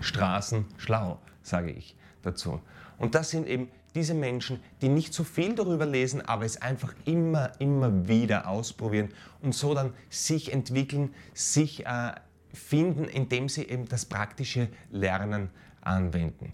Straßen 0.00 0.66
schlau, 0.76 1.20
sage 1.42 1.70
ich 1.70 1.96
dazu. 2.22 2.60
Und 2.98 3.14
das 3.14 3.30
sind 3.30 3.46
eben 3.46 3.68
diese 3.94 4.14
Menschen, 4.14 4.60
die 4.82 4.88
nicht 4.88 5.14
so 5.14 5.22
viel 5.22 5.54
darüber 5.54 5.86
lesen, 5.86 6.20
aber 6.20 6.44
es 6.44 6.60
einfach 6.60 6.94
immer, 7.04 7.52
immer 7.60 8.08
wieder 8.08 8.48
ausprobieren 8.48 9.10
und 9.40 9.54
so 9.54 9.72
dann 9.74 9.94
sich 10.10 10.52
entwickeln, 10.52 11.14
sich 11.32 11.86
äh, 11.86 12.12
finden, 12.54 13.04
indem 13.04 13.48
sie 13.48 13.68
eben 13.68 13.86
das 13.86 14.06
praktische 14.06 14.68
Lernen 14.90 15.50
anwenden. 15.80 16.52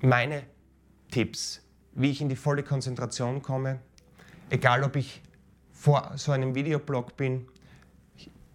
Meine 0.00 0.42
Tipps, 1.10 1.62
wie 1.92 2.10
ich 2.10 2.20
in 2.20 2.28
die 2.28 2.36
volle 2.36 2.62
Konzentration 2.62 3.42
komme, 3.42 3.80
egal 4.50 4.82
ob 4.82 4.96
ich 4.96 5.22
vor 5.72 6.12
so 6.16 6.32
einem 6.32 6.54
Videoblog 6.54 7.16
bin, 7.16 7.46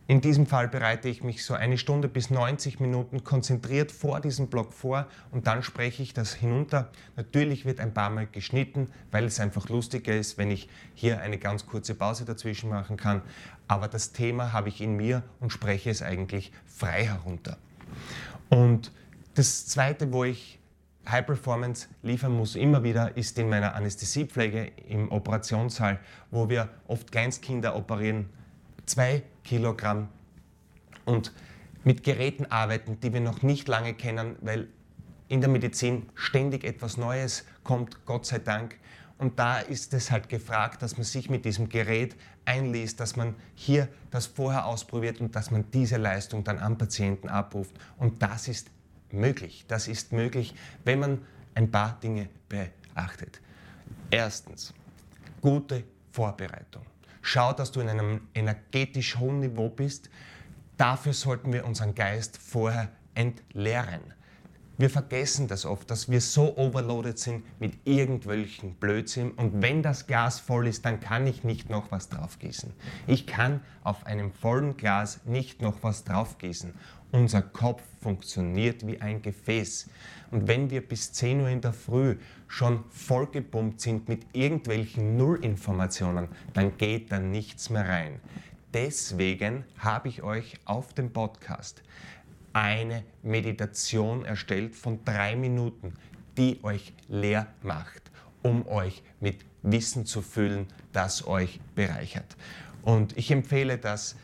in 0.09 0.21
diesem 0.21 0.47
Fall 0.47 0.67
bereite 0.67 1.07
ich 1.07 1.23
mich 1.23 1.45
so 1.45 1.53
eine 1.53 1.77
Stunde 1.77 2.07
bis 2.07 2.31
90 2.31 2.79
Minuten 2.79 3.23
konzentriert 3.23 3.91
vor 3.91 4.19
diesem 4.19 4.47
Blog 4.47 4.73
vor 4.73 5.05
und 5.29 5.45
dann 5.45 5.61
spreche 5.61 6.01
ich 6.01 6.15
das 6.15 6.33
hinunter. 6.33 6.89
Natürlich 7.15 7.63
wird 7.63 7.79
ein 7.79 7.93
paar 7.93 8.09
Mal 8.09 8.25
geschnitten, 8.25 8.89
weil 9.11 9.25
es 9.25 9.39
einfach 9.39 9.69
lustiger 9.69 10.15
ist, 10.15 10.39
wenn 10.39 10.49
ich 10.49 10.67
hier 10.95 11.21
eine 11.21 11.37
ganz 11.37 11.67
kurze 11.67 11.93
Pause 11.93 12.25
dazwischen 12.25 12.71
machen 12.71 12.97
kann. 12.97 13.21
Aber 13.67 13.87
das 13.87 14.11
Thema 14.11 14.51
habe 14.51 14.69
ich 14.69 14.81
in 14.81 14.95
mir 14.95 15.21
und 15.41 15.53
spreche 15.53 15.91
es 15.91 16.01
eigentlich 16.01 16.51
frei 16.65 17.05
herunter. 17.05 17.59
Und 18.49 18.91
das 19.35 19.67
Zweite, 19.67 20.11
wo 20.11 20.23
ich 20.23 20.57
High 21.07 21.27
Performance 21.27 21.87
liefern 22.01 22.31
muss, 22.31 22.55
immer 22.55 22.81
wieder, 22.83 23.15
ist 23.15 23.37
in 23.37 23.47
meiner 23.47 23.75
Anästhesiepflege 23.75 24.71
im 24.87 25.11
Operationssaal, 25.11 25.99
wo 26.31 26.49
wir 26.49 26.67
oft 26.87 27.11
Kleinstkinder 27.11 27.75
operieren 27.75 28.27
zwei 28.87 29.21
Kilogramm 29.43 30.09
und 31.05 31.33
mit 31.83 32.03
Geräten 32.03 32.45
arbeiten, 32.45 32.99
die 32.99 33.13
wir 33.13 33.21
noch 33.21 33.41
nicht 33.41 33.67
lange 33.67 33.93
kennen, 33.93 34.35
weil 34.41 34.67
in 35.27 35.41
der 35.41 35.49
Medizin 35.49 36.09
ständig 36.15 36.63
etwas 36.63 36.97
Neues 36.97 37.45
kommt, 37.63 38.05
Gott 38.05 38.25
sei 38.25 38.39
Dank. 38.39 38.77
Und 39.17 39.37
da 39.37 39.59
ist 39.59 39.93
es 39.93 40.11
halt 40.11 40.29
gefragt, 40.29 40.81
dass 40.81 40.97
man 40.97 41.03
sich 41.03 41.29
mit 41.29 41.45
diesem 41.45 41.69
Gerät 41.69 42.15
einliest, 42.45 42.99
dass 42.99 43.15
man 43.15 43.35
hier 43.53 43.89
das 44.11 44.25
vorher 44.25 44.65
ausprobiert 44.65 45.19
und 45.19 45.35
dass 45.35 45.51
man 45.51 45.69
diese 45.71 45.97
Leistung 45.97 46.43
dann 46.43 46.57
am 46.57 46.77
Patienten 46.77 47.29
abruft. 47.29 47.75
Und 47.97 48.21
das 48.21 48.47
ist 48.47 48.69
möglich. 49.11 49.65
Das 49.67 49.87
ist 49.87 50.13
möglich, 50.13 50.55
wenn 50.83 50.99
man 50.99 51.21
ein 51.53 51.69
paar 51.69 51.99
Dinge 51.99 52.29
beachtet. 52.47 53.41
Erstens, 54.09 54.73
gute 55.41 55.83
Vorbereitung. 56.11 56.83
Schau, 57.21 57.53
dass 57.53 57.71
du 57.71 57.79
in 57.79 57.89
einem 57.89 58.21
energetisch 58.33 59.17
hohen 59.17 59.39
Niveau 59.39 59.69
bist. 59.69 60.09
Dafür 60.77 61.13
sollten 61.13 61.51
wir 61.51 61.65
unseren 61.65 61.95
Geist 61.95 62.37
vorher 62.37 62.89
entleeren. 63.13 64.13
Wir 64.79 64.89
vergessen 64.89 65.49
das 65.49 65.65
oft, 65.65 65.91
dass 65.91 66.09
wir 66.09 66.21
so 66.21 66.55
overloaded 66.55 67.19
sind 67.19 67.43
mit 67.59 67.85
irgendwelchen 67.85 68.75
Blödsinn 68.75 69.31
und 69.31 69.61
wenn 69.61 69.83
das 69.83 70.07
Glas 70.07 70.39
voll 70.39 70.67
ist, 70.67 70.85
dann 70.85 71.01
kann 71.01 71.27
ich 71.27 71.43
nicht 71.43 71.69
noch 71.69 71.91
was 71.91 72.07
draufgießen. 72.07 72.71
Ich 73.05 73.27
kann 73.27 73.59
auf 73.83 74.05
einem 74.05 74.31
vollen 74.31 74.77
Glas 74.77 75.19
nicht 75.25 75.61
noch 75.61 75.83
was 75.83 76.05
draufgießen. 76.05 76.73
Unser 77.11 77.41
Kopf 77.41 77.83
funktioniert 78.01 78.87
wie 78.87 79.01
ein 79.01 79.21
Gefäß. 79.21 79.89
Und 80.31 80.47
wenn 80.47 80.69
wir 80.69 80.87
bis 80.87 81.11
10 81.11 81.41
Uhr 81.41 81.49
in 81.49 81.59
der 81.59 81.73
Früh 81.73 82.15
schon 82.47 82.85
vollgepumpt 82.89 83.81
sind 83.81 84.07
mit 84.07 84.27
irgendwelchen 84.31 85.17
Nullinformationen, 85.17 86.29
dann 86.53 86.77
geht 86.77 87.11
da 87.11 87.19
nichts 87.19 87.69
mehr 87.69 87.85
rein. 87.85 88.21
Deswegen 88.73 89.65
habe 89.79 90.07
ich 90.07 90.23
euch 90.23 90.53
auf 90.63 90.93
dem 90.93 91.11
Podcast 91.11 91.83
eine 92.59 93.03
Meditation 93.23 94.25
erstellt 94.25 94.75
von 94.75 95.03
drei 95.05 95.35
Minuten, 95.37 95.93
die 96.37 96.59
euch 96.63 96.93
leer 97.07 97.47
macht, 97.63 98.11
um 98.41 98.67
euch 98.67 99.01
mit 99.21 99.45
Wissen 99.61 100.05
zu 100.05 100.21
füllen, 100.21 100.67
das 100.91 101.25
euch 101.25 101.61
bereichert. 101.73 102.35
Und 102.81 103.17
ich 103.17 103.31
empfehle 103.31 103.77
das 103.77 104.15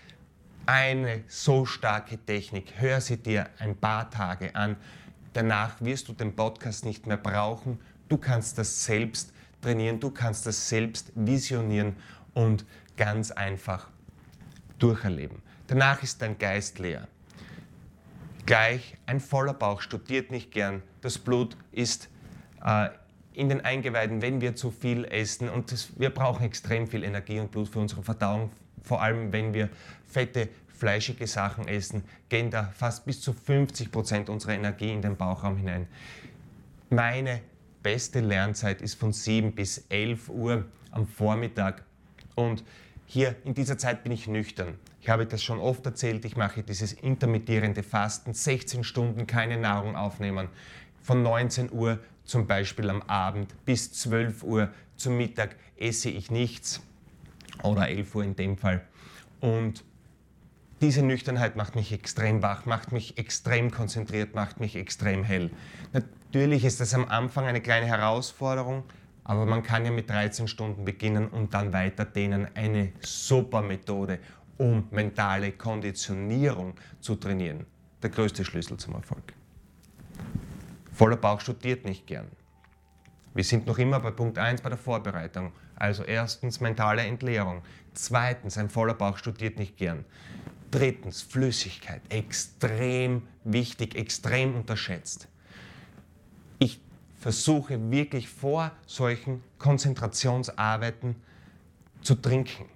eine 0.65 1.23
so 1.27 1.65
starke 1.65 2.17
Technik. 2.17 2.73
Hör 2.77 2.99
sie 2.99 3.17
dir 3.17 3.49
ein 3.59 3.75
paar 3.75 4.09
Tage 4.09 4.53
an. 4.53 4.75
Danach 5.33 5.79
wirst 5.79 6.09
du 6.09 6.13
den 6.13 6.35
Podcast 6.35 6.83
nicht 6.83 7.07
mehr 7.07 7.17
brauchen. 7.17 7.79
Du 8.09 8.17
kannst 8.17 8.57
das 8.57 8.83
selbst 8.83 9.31
trainieren, 9.61 9.99
du 9.99 10.11
kannst 10.11 10.45
das 10.45 10.67
selbst 10.67 11.11
visionieren 11.15 11.95
und 12.33 12.65
ganz 12.97 13.31
einfach 13.31 13.87
durcherleben. 14.77 15.41
Danach 15.67 16.03
ist 16.03 16.21
dein 16.21 16.37
Geist 16.37 16.79
leer. 16.79 17.07
Gleich 18.45 18.95
ein 19.07 19.19
voller 19.19 19.53
Bauch 19.53 19.81
studiert 19.81 20.29
nicht 20.29 20.51
gern. 20.51 20.83
Das 21.01 21.17
Blut 21.17 21.57
ist 21.71 22.09
äh, 22.63 22.89
in 23.33 23.49
den 23.49 23.61
Eingeweiden, 23.61 24.21
wenn 24.21 24.39
wir 24.39 24.55
zu 24.55 24.69
viel 24.69 25.05
essen. 25.05 25.49
Und 25.49 25.71
das, 25.71 25.99
wir 25.99 26.11
brauchen 26.11 26.45
extrem 26.45 26.87
viel 26.87 27.03
Energie 27.03 27.39
und 27.39 27.51
Blut 27.51 27.69
für 27.69 27.79
unsere 27.79 28.03
Verdauung, 28.03 28.51
vor 28.83 29.01
allem 29.01 29.33
wenn 29.33 29.53
wir 29.53 29.69
fette, 30.07 30.49
fleischige 30.67 31.25
Sachen 31.25 31.67
essen, 31.67 32.03
gehen 32.29 32.51
da 32.51 32.71
fast 32.75 33.05
bis 33.05 33.21
zu 33.21 33.33
50 33.33 33.91
Prozent 33.91 34.29
unserer 34.29 34.53
Energie 34.53 34.91
in 34.91 35.01
den 35.01 35.15
Bauchraum 35.15 35.57
hinein. 35.57 35.87
Meine 36.89 37.41
beste 37.81 38.19
Lernzeit 38.19 38.81
ist 38.81 38.99
von 38.99 39.11
7 39.13 39.53
bis 39.53 39.85
11 39.89 40.29
Uhr 40.29 40.65
am 40.91 41.07
Vormittag 41.07 41.83
und 42.35 42.63
hier 43.05 43.35
in 43.43 43.53
dieser 43.53 43.77
Zeit 43.77 44.03
bin 44.03 44.11
ich 44.11 44.27
nüchtern. 44.27 44.77
Ich 45.05 45.09
habe 45.11 45.27
das 45.27 45.43
schon 45.43 45.59
oft 45.59 45.85
erzählt, 45.85 46.25
ich 46.25 46.35
mache 46.35 46.63
dieses 46.63 46.91
intermittierende 46.91 47.83
Fasten, 47.83 48.33
16 48.33 48.83
Stunden 48.83 49.27
keine 49.27 49.55
Nahrung 49.55 49.95
aufnehmen, 49.95 50.49
von 51.03 51.21
19 51.21 51.71
Uhr 51.71 51.99
zum 52.23 52.47
Beispiel 52.47 52.89
am 52.89 53.03
Abend 53.03 53.53
bis 53.65 53.93
12 53.93 54.41
Uhr 54.41 54.69
zum 54.95 55.15
Mittag 55.15 55.57
esse 55.77 56.09
ich 56.09 56.31
nichts 56.31 56.81
oder 57.61 57.87
11 57.87 58.15
Uhr 58.15 58.23
in 58.23 58.35
dem 58.35 58.57
Fall. 58.57 58.81
Und 59.41 59.83
diese 60.81 61.03
Nüchternheit 61.03 61.55
macht 61.55 61.75
mich 61.75 61.91
extrem 61.91 62.41
wach, 62.41 62.65
macht 62.65 62.91
mich 62.91 63.19
extrem 63.19 63.69
konzentriert, 63.69 64.33
macht 64.33 64.59
mich 64.59 64.75
extrem 64.75 65.23
hell. 65.23 65.51
Natürlich 65.93 66.65
ist 66.65 66.81
das 66.81 66.95
am 66.95 67.05
Anfang 67.05 67.45
eine 67.45 67.61
kleine 67.61 67.85
Herausforderung, 67.85 68.83
aber 69.23 69.45
man 69.45 69.61
kann 69.61 69.85
ja 69.85 69.91
mit 69.91 70.09
13 70.09 70.47
Stunden 70.47 70.83
beginnen 70.83 71.27
und 71.27 71.53
dann 71.53 71.73
weiter 71.73 72.05
dehnen. 72.05 72.47
Eine 72.55 72.91
super 73.01 73.61
Methode, 73.61 74.17
um 74.57 74.87
mentale 74.91 75.51
Konditionierung 75.53 76.75
zu 76.99 77.15
trainieren. 77.15 77.65
Der 78.01 78.09
größte 78.09 78.45
Schlüssel 78.45 78.77
zum 78.77 78.93
Erfolg. 78.93 79.33
Voller 80.91 81.17
Bauch 81.17 81.41
studiert 81.41 81.85
nicht 81.85 82.07
gern. 82.07 82.27
Wir 83.33 83.43
sind 83.43 83.67
noch 83.67 83.77
immer 83.77 83.99
bei 83.99 84.11
Punkt 84.11 84.37
1 84.37 84.61
bei 84.61 84.69
der 84.69 84.77
Vorbereitung. 84.77 85.51
Also 85.75 86.03
erstens 86.03 86.61
mentale 86.61 87.01
Entleerung. 87.01 87.63
Zweitens, 87.93 88.57
ein 88.57 88.69
voller 88.69 88.93
Bauch 88.93 89.17
studiert 89.17 89.59
nicht 89.59 89.75
gern. 89.75 90.05
Drittens, 90.71 91.21
Flüssigkeit. 91.21 92.01
Extrem 92.07 93.23
wichtig, 93.43 93.95
extrem 93.95 94.55
unterschätzt. 94.55 95.27
Ich 96.59 96.79
versuche 97.19 97.91
wirklich 97.91 98.29
vor 98.29 98.71
solchen 98.85 99.43
Konzentrationsarbeiten 99.57 101.15
zu 102.01 102.15
trinken 102.15 102.69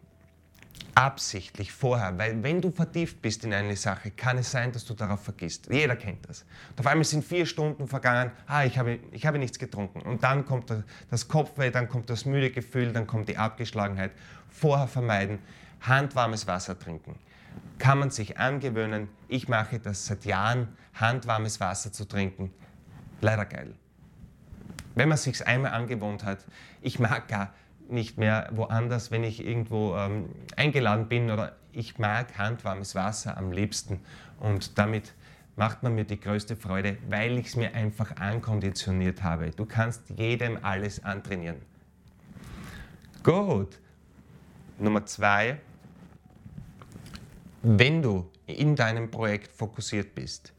absichtlich 0.96 1.72
vorher, 1.72 2.17
weil 2.17 2.41
wenn 2.43 2.62
du 2.62 2.72
vertieft 2.72 3.22
bist 3.22 3.43
in 3.43 3.53
eine 3.53 3.75
Sache, 3.75 4.12
kann 4.12 4.38
es 4.38 4.51
sein, 4.51 4.72
dass 4.72 4.86
du 4.86 4.93
darauf 4.93 5.24
vergisst. 5.24 5.67
Jeder 5.72 5.96
kennt 5.96 6.27
das. 6.27 6.46
Und 6.72 6.79
auf 6.79 6.88
einmal 6.88 7.05
sind 7.05 7.24
vier 7.24 7.46
Stunden 7.46 7.88
vergangen, 7.88 8.31
ah, 8.48 8.63
ich 8.63 8.77
habe, 8.77 9.00
ich 9.12 9.25
habe 9.25 9.39
nichts 9.39 9.60
getrunken. 9.60 10.01
Und 10.01 10.24
dann 10.24 10.46
kommt 10.46 10.74
das 11.10 11.27
Kopfweh, 11.27 11.72
dann 11.72 11.89
kommt 11.89 12.10
das 12.10 12.25
müde 12.25 12.51
Gefühl, 12.51 12.93
dann 12.93 13.08
kommt 13.08 13.29
die 13.29 13.38
Abgeschlagenheit. 13.38 14.12
Vorher 14.50 14.88
vermeiden, 14.88 15.39
handwarmes 15.81 16.48
Wasser 16.48 16.77
trinken. 16.77 17.15
Kann 17.77 18.00
man 18.00 18.10
sich 18.12 18.38
angewöhnen. 18.38 19.10
Ich 19.27 19.48
mache 19.48 19.79
das 19.79 20.05
seit 20.05 20.25
Jahren, 20.25 20.67
handwarmes 20.93 21.60
Wasser 21.60 21.91
zu 21.91 22.05
trinken. 22.05 22.51
leider 23.22 23.46
geil. 23.46 23.74
Wenn 24.96 25.10
man 25.10 25.17
sich 25.17 25.46
einmal 25.46 25.72
angewohnt 25.72 26.24
hat, 26.24 26.46
ich 26.81 27.00
mag 27.00 27.27
gar 27.27 27.53
nicht 27.91 28.17
mehr 28.17 28.50
woanders, 28.51 29.12
wenn 29.12 29.24
ich 29.24 29.46
irgendwo 29.46 29.96
ähm, 29.96 30.29
eingeladen 30.55 31.08
bin 31.08 31.31
oder 31.31 31.55
ich 31.72 31.98
mag 31.98 32.38
handwarmes 32.38 32.96
Wasser 32.96 33.38
am 33.38 33.51
liebsten 33.51 34.00
und 34.39 34.77
damit 34.77 35.13
macht 35.55 35.84
man 35.84 35.93
mir 35.93 36.05
die 36.05 36.19
größte 36.19 36.55
Freude, 36.55 36.98
weil 37.10 37.38
ich 37.38 37.48
es 37.48 37.55
mir 37.55 37.74
einfach 37.75 38.15
ankonditioniert 38.15 39.24
habe. 39.24 39.51
Du 39.51 39.65
kannst 39.65 40.10
jedem 40.10 40.58
alles 40.63 41.03
antrainieren. 41.03 41.58
Gut. 43.24 43.77
Nummer 44.77 45.05
zwei, 45.05 45.60
wenn 47.62 48.01
du 48.01 48.29
in 48.46 48.75
deinem 48.77 49.12
Projekt 49.12 49.51
fokussiert 49.51 50.15
bist, 50.15 50.53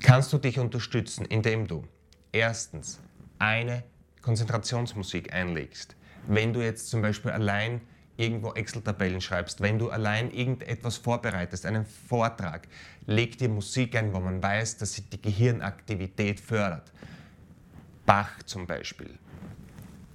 kannst 0.00 0.32
du 0.32 0.38
dich 0.38 0.58
unterstützen, 0.58 1.26
indem 1.26 1.66
du 1.66 1.84
erstens 2.32 3.00
eine 3.38 3.84
Konzentrationsmusik 4.24 5.34
einlegst. 5.34 5.96
Wenn 6.26 6.54
du 6.54 6.62
jetzt 6.62 6.88
zum 6.88 7.02
Beispiel 7.02 7.30
allein 7.30 7.82
irgendwo 8.16 8.52
Excel-Tabellen 8.52 9.20
schreibst, 9.20 9.60
wenn 9.60 9.78
du 9.78 9.90
allein 9.90 10.30
irgendetwas 10.30 10.96
vorbereitest, 10.96 11.66
einen 11.66 11.84
Vortrag, 11.84 12.66
leg 13.06 13.36
dir 13.36 13.50
Musik 13.50 13.94
ein, 13.96 14.14
wo 14.14 14.20
man 14.20 14.42
weiß, 14.42 14.78
dass 14.78 14.94
sie 14.94 15.02
die 15.02 15.20
Gehirnaktivität 15.20 16.40
fördert. 16.40 16.90
Bach 18.06 18.42
zum 18.44 18.66
Beispiel, 18.66 19.10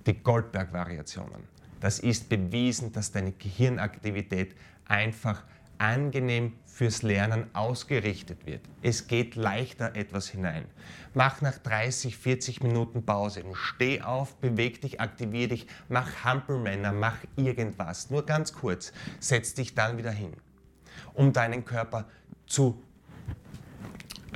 die 0.08 0.14
Goldberg-Variationen. 0.14 1.44
Das 1.80 2.00
ist 2.00 2.30
bewiesen, 2.30 2.92
dass 2.92 3.12
deine 3.12 3.34
Gehirnaktivität 3.34 4.56
einfach 4.86 5.44
angenehm 5.78 6.54
fürs 6.80 7.02
Lernen 7.02 7.54
ausgerichtet 7.54 8.46
wird. 8.46 8.62
Es 8.82 9.08
geht 9.08 9.36
leichter 9.36 9.98
etwas 9.98 10.30
hinein. 10.30 10.64
Mach 11.14 11.42
nach 11.42 11.58
30, 11.58 12.16
40 12.16 12.64
Minuten 12.64 13.06
Pause. 13.06 13.44
Steh 13.54 14.02
auf, 14.02 14.38
beweg 14.38 14.80
dich, 14.80 15.02
aktivier 15.02 15.50
dich, 15.50 15.68
mach 15.90 16.24
Hampelmänner, 16.24 16.94
mach 16.94 17.18
irgendwas. 17.36 18.10
Nur 18.12 18.26
ganz 18.26 18.54
kurz. 18.54 18.94
Setz 19.20 19.54
dich 19.54 19.76
dann 19.76 19.98
wieder 19.98 20.12
hin, 20.12 20.32
um 21.14 21.34
deinen 21.34 21.66
Körper 21.66 22.06
zu 22.48 22.82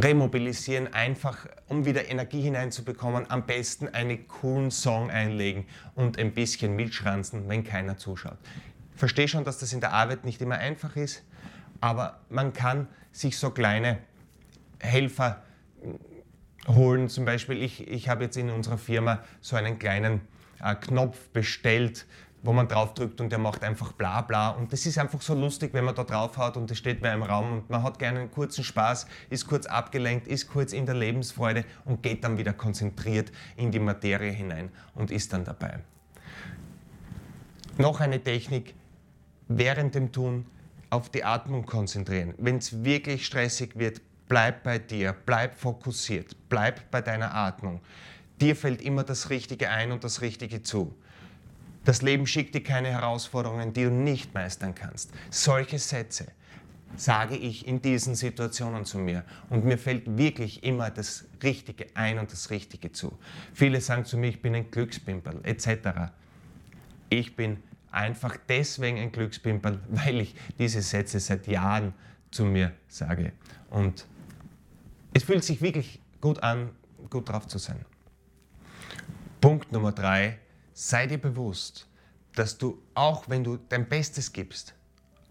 remobilisieren, 0.02 0.94
einfach 0.94 1.48
um 1.70 1.86
wieder 1.86 2.10
Energie 2.10 2.42
hineinzubekommen, 2.42 3.32
am 3.32 3.46
besten 3.46 3.88
einen 3.88 4.28
coolen 4.28 4.70
Song 4.70 5.10
einlegen 5.10 5.66
und 5.96 6.20
ein 6.20 6.34
bisschen 6.34 6.76
mitschranzen, 6.76 7.48
wenn 7.48 7.64
keiner 7.64 7.96
zuschaut. 7.96 8.38
Verstehe 8.98 9.30
schon, 9.30 9.46
dass 9.46 9.60
das 9.60 9.72
in 9.72 9.80
der 9.80 9.94
Arbeit 9.94 10.26
nicht 10.26 10.42
immer 10.42 10.58
einfach 10.58 10.98
ist, 10.98 11.24
aber 11.84 12.22
man 12.30 12.54
kann 12.54 12.88
sich 13.12 13.38
so 13.38 13.50
kleine 13.50 13.98
Helfer 14.80 15.44
holen. 16.66 17.10
Zum 17.10 17.26
Beispiel, 17.26 17.62
ich, 17.62 17.86
ich 17.90 18.08
habe 18.08 18.24
jetzt 18.24 18.38
in 18.38 18.50
unserer 18.50 18.78
Firma 18.78 19.20
so 19.42 19.58
einen 19.58 19.80
kleinen 19.80 20.22
äh, 20.64 20.76
Knopf 20.76 21.28
bestellt, 21.32 22.06
wo 22.42 22.54
man 22.54 22.70
drauf 22.70 22.94
drückt 22.94 23.20
und 23.20 23.32
der 23.32 23.40
macht 23.40 23.66
einfach 23.66 23.92
bla 23.92 24.22
bla. 24.22 24.52
Und 24.52 24.72
das 24.72 24.86
ist 24.86 24.98
einfach 24.98 25.22
so 25.22 25.34
lustig, 25.34 25.74
wenn 25.74 25.84
man 25.84 25.94
da 25.94 26.06
drauf 26.06 26.38
haut 26.38 26.56
und 26.56 26.72
es 26.72 26.78
steht 26.78 27.02
bei 27.02 27.12
einem 27.12 27.24
Raum 27.24 27.52
und 27.52 27.70
man 27.70 27.84
hat 27.84 28.00
gerne 28.00 28.22
einen 28.22 28.32
kurzen 28.32 28.64
Spaß, 28.64 29.06
ist 29.30 29.48
kurz 29.48 29.66
abgelenkt, 29.66 30.26
ist 30.30 30.48
kurz 30.48 30.72
in 30.72 30.86
der 30.86 30.96
Lebensfreude 30.96 31.66
und 31.84 32.02
geht 32.02 32.24
dann 32.24 32.38
wieder 32.38 32.54
konzentriert 32.54 33.30
in 33.58 33.72
die 33.72 33.80
Materie 33.80 34.32
hinein 34.32 34.70
und 34.96 35.12
ist 35.12 35.34
dann 35.34 35.44
dabei. 35.44 35.80
Noch 37.78 38.00
eine 38.00 38.24
Technik, 38.24 38.74
während 39.50 39.96
dem 39.96 40.14
Tun 40.14 40.46
auf 40.94 41.10
die 41.10 41.24
Atmung 41.24 41.66
konzentrieren. 41.66 42.36
Wenn 42.38 42.58
es 42.58 42.84
wirklich 42.84 43.26
stressig 43.26 43.72
wird, 43.80 44.00
bleib 44.28 44.64
bei 44.64 44.78
dir, 44.78 45.16
bleib 45.26 45.56
fokussiert, 45.56 46.36
bleib 46.50 46.92
bei 46.92 47.02
deiner 47.02 47.34
Atmung. 47.34 47.82
Dir 48.40 48.56
fällt 48.56 48.80
immer 48.82 49.04
das 49.04 49.32
Richtige 49.32 49.70
ein 49.70 49.92
und 49.92 50.04
das 50.04 50.22
Richtige 50.22 50.62
zu. 50.62 50.94
Das 51.84 52.04
Leben 52.04 52.28
schickt 52.28 52.54
dir 52.54 52.62
keine 52.62 52.90
Herausforderungen, 52.90 53.74
die 53.74 53.86
du 53.86 53.90
nicht 53.90 54.36
meistern 54.36 54.76
kannst. 54.76 55.12
Solche 55.32 55.80
Sätze 55.80 56.28
sage 56.96 57.36
ich 57.36 57.68
in 57.68 57.82
diesen 57.82 58.14
Situationen 58.14 58.86
zu 58.86 59.00
mir. 59.00 59.26
Und 59.50 59.66
mir 59.66 59.80
fällt 59.80 60.16
wirklich 60.16 60.64
immer 60.64 60.92
das 60.92 61.26
Richtige 61.42 61.88
ein 61.96 62.20
und 62.20 62.32
das 62.32 62.52
Richtige 62.52 62.92
zu. 62.92 63.18
Viele 63.56 63.82
sagen 63.82 64.06
zu 64.06 64.16
mir, 64.16 64.28
ich 64.28 64.44
bin 64.44 64.54
ein 64.54 64.70
Glückspimperl 64.70 65.40
etc. 65.44 66.12
Ich 67.10 67.36
bin 67.36 67.58
einfach 67.94 68.38
deswegen 68.50 68.98
ein 68.98 69.12
Glückspimperl, 69.12 69.80
weil 69.90 70.22
ich 70.22 70.36
diese 70.58 70.82
Sätze 70.82 71.20
seit 71.20 71.48
Jahren 71.48 71.94
zu 72.32 72.46
mir 72.46 72.74
sage. 72.88 73.34
Und 73.70 74.06
es 75.14 75.24
fühlt 75.24 75.44
sich 75.44 75.62
wirklich 75.62 76.02
gut 76.20 76.42
an, 76.42 76.72
gut 77.10 77.30
drauf 77.30 77.48
zu 77.48 77.58
sein. 77.58 77.86
Punkt 79.40 79.72
Nummer 79.72 79.92
drei, 79.92 80.40
sei 80.74 81.06
dir 81.06 81.20
bewusst, 81.20 81.88
dass 82.34 82.58
du, 82.58 82.82
auch 82.96 83.30
wenn 83.30 83.44
du 83.44 83.58
dein 83.70 83.88
Bestes 83.88 84.32
gibst, 84.34 84.74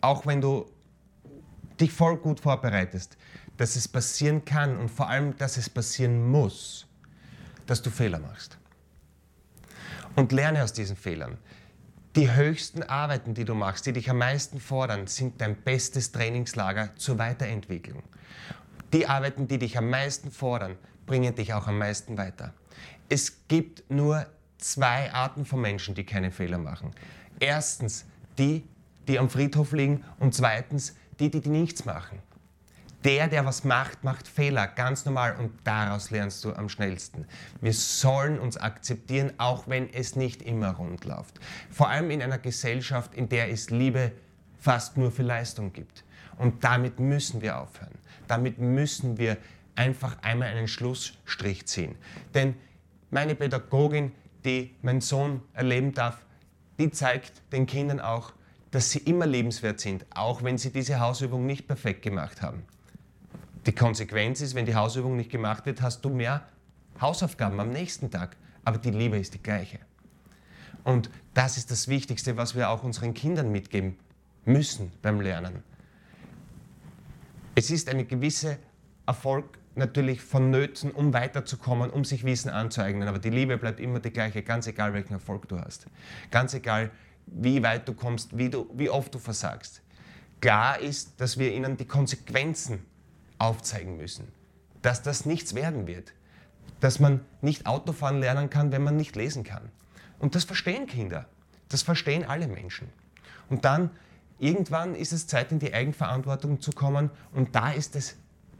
auch 0.00 0.26
wenn 0.26 0.40
du 0.40 0.70
dich 1.80 1.90
voll 1.90 2.16
gut 2.16 2.38
vorbereitest, 2.38 3.16
dass 3.56 3.74
es 3.76 3.88
passieren 3.88 4.44
kann 4.44 4.76
und 4.76 4.90
vor 4.90 5.08
allem, 5.08 5.36
dass 5.36 5.56
es 5.56 5.68
passieren 5.68 6.30
muss, 6.30 6.86
dass 7.66 7.82
du 7.82 7.90
Fehler 7.90 8.18
machst. 8.18 8.58
Und 10.14 10.30
lerne 10.32 10.62
aus 10.62 10.72
diesen 10.72 10.96
Fehlern. 10.96 11.38
Die 12.14 12.34
höchsten 12.34 12.82
Arbeiten, 12.82 13.32
die 13.32 13.46
du 13.46 13.54
machst, 13.54 13.86
die 13.86 13.94
dich 13.94 14.10
am 14.10 14.18
meisten 14.18 14.60
fordern, 14.60 15.06
sind 15.06 15.40
dein 15.40 15.56
bestes 15.56 16.12
Trainingslager 16.12 16.94
zur 16.96 17.18
Weiterentwicklung. 17.18 18.02
Die 18.92 19.06
Arbeiten, 19.06 19.48
die 19.48 19.58
dich 19.58 19.78
am 19.78 19.88
meisten 19.88 20.30
fordern, 20.30 20.76
bringen 21.06 21.34
dich 21.34 21.54
auch 21.54 21.68
am 21.68 21.78
meisten 21.78 22.18
weiter. 22.18 22.52
Es 23.08 23.48
gibt 23.48 23.90
nur 23.90 24.26
zwei 24.58 25.10
Arten 25.14 25.46
von 25.46 25.62
Menschen, 25.62 25.94
die 25.94 26.04
keine 26.04 26.30
Fehler 26.30 26.58
machen. 26.58 26.90
Erstens 27.40 28.04
die, 28.38 28.62
die 29.08 29.18
am 29.18 29.30
Friedhof 29.30 29.72
liegen 29.72 30.04
und 30.18 30.34
zweitens 30.34 30.94
die, 31.18 31.30
die, 31.30 31.40
die 31.40 31.48
nichts 31.48 31.86
machen. 31.86 32.18
Der, 33.04 33.26
der 33.26 33.44
was 33.44 33.64
macht, 33.64 34.04
macht 34.04 34.28
Fehler, 34.28 34.68
ganz 34.68 35.04
normal 35.04 35.34
und 35.36 35.50
daraus 35.64 36.10
lernst 36.10 36.44
du 36.44 36.52
am 36.52 36.68
schnellsten. 36.68 37.26
Wir 37.60 37.72
sollen 37.72 38.38
uns 38.38 38.56
akzeptieren, 38.56 39.32
auch 39.38 39.66
wenn 39.66 39.92
es 39.92 40.14
nicht 40.14 40.40
immer 40.42 40.70
rund 40.70 41.04
läuft. 41.04 41.40
Vor 41.68 41.88
allem 41.88 42.10
in 42.12 42.22
einer 42.22 42.38
Gesellschaft, 42.38 43.14
in 43.14 43.28
der 43.28 43.50
es 43.50 43.70
Liebe 43.70 44.12
fast 44.60 44.96
nur 44.96 45.10
für 45.10 45.24
Leistung 45.24 45.72
gibt. 45.72 46.04
Und 46.38 46.62
damit 46.62 47.00
müssen 47.00 47.42
wir 47.42 47.58
aufhören. 47.58 47.98
Damit 48.28 48.58
müssen 48.58 49.18
wir 49.18 49.36
einfach 49.74 50.16
einmal 50.22 50.48
einen 50.48 50.68
Schlussstrich 50.68 51.66
ziehen. 51.66 51.96
Denn 52.34 52.54
meine 53.10 53.34
Pädagogin, 53.34 54.12
die 54.44 54.76
mein 54.82 55.00
Sohn 55.00 55.42
erleben 55.54 55.92
darf, 55.92 56.18
die 56.78 56.90
zeigt 56.90 57.42
den 57.52 57.66
Kindern 57.66 58.00
auch, 58.00 58.32
dass 58.70 58.90
sie 58.90 59.00
immer 59.00 59.26
lebenswert 59.26 59.80
sind, 59.80 60.06
auch 60.14 60.42
wenn 60.42 60.56
sie 60.56 60.72
diese 60.72 61.00
Hausübung 61.00 61.46
nicht 61.46 61.66
perfekt 61.66 62.02
gemacht 62.02 62.42
haben. 62.42 62.62
Die 63.66 63.72
Konsequenz 63.72 64.40
ist, 64.40 64.54
wenn 64.54 64.66
die 64.66 64.74
Hausübung 64.74 65.16
nicht 65.16 65.30
gemacht 65.30 65.66
wird, 65.66 65.82
hast 65.82 66.04
du 66.04 66.10
mehr 66.10 66.48
Hausaufgaben 67.00 67.60
am 67.60 67.70
nächsten 67.70 68.10
Tag. 68.10 68.36
Aber 68.64 68.78
die 68.78 68.90
Liebe 68.90 69.18
ist 69.18 69.34
die 69.34 69.42
gleiche. 69.42 69.78
Und 70.84 71.10
das 71.34 71.56
ist 71.56 71.70
das 71.70 71.88
Wichtigste, 71.88 72.36
was 72.36 72.56
wir 72.56 72.70
auch 72.70 72.82
unseren 72.82 73.14
Kindern 73.14 73.52
mitgeben 73.52 73.96
müssen 74.44 74.92
beim 75.00 75.20
Lernen. 75.20 75.62
Es 77.54 77.70
ist 77.70 77.88
eine 77.88 78.04
gewisse 78.04 78.58
Erfolg 79.06 79.58
natürlich 79.74 80.20
vonnöten, 80.20 80.90
um 80.90 81.12
weiterzukommen, 81.12 81.90
um 81.90 82.04
sich 82.04 82.24
Wissen 82.24 82.50
anzueignen. 82.50 83.08
Aber 83.08 83.18
die 83.18 83.30
Liebe 83.30 83.56
bleibt 83.58 83.80
immer 83.80 84.00
die 84.00 84.10
gleiche, 84.10 84.42
ganz 84.42 84.66
egal 84.66 84.92
welchen 84.92 85.14
Erfolg 85.14 85.48
du 85.48 85.58
hast. 85.58 85.86
Ganz 86.30 86.54
egal, 86.54 86.90
wie 87.26 87.62
weit 87.62 87.86
du 87.86 87.94
kommst, 87.94 88.36
wie, 88.36 88.50
du, 88.50 88.68
wie 88.74 88.90
oft 88.90 89.14
du 89.14 89.18
versagst. 89.18 89.82
Klar 90.40 90.80
ist, 90.80 91.20
dass 91.20 91.38
wir 91.38 91.52
ihnen 91.52 91.76
die 91.76 91.86
Konsequenzen 91.86 92.80
aufzeigen 93.42 93.96
müssen, 93.96 94.28
dass 94.80 95.02
das 95.02 95.26
nichts 95.26 95.54
werden 95.54 95.86
wird, 95.86 96.12
dass 96.80 97.00
man 97.00 97.20
nicht 97.40 97.66
Autofahren 97.66 98.20
lernen 98.20 98.50
kann, 98.50 98.72
wenn 98.72 98.82
man 98.82 98.96
nicht 98.96 99.16
lesen 99.16 99.44
kann. 99.44 99.70
Und 100.18 100.34
das 100.34 100.44
verstehen 100.44 100.86
Kinder, 100.86 101.26
das 101.68 101.82
verstehen 101.82 102.24
alle 102.24 102.46
Menschen. 102.46 102.88
Und 103.50 103.64
dann 103.64 103.90
irgendwann 104.38 104.94
ist 104.94 105.12
es 105.12 105.26
Zeit, 105.26 105.52
in 105.52 105.58
die 105.58 105.74
Eigenverantwortung 105.74 106.60
zu 106.60 106.70
kommen 106.70 107.10
und 107.32 107.54
da 107.54 107.72
ist 107.72 107.96
es 107.96 108.16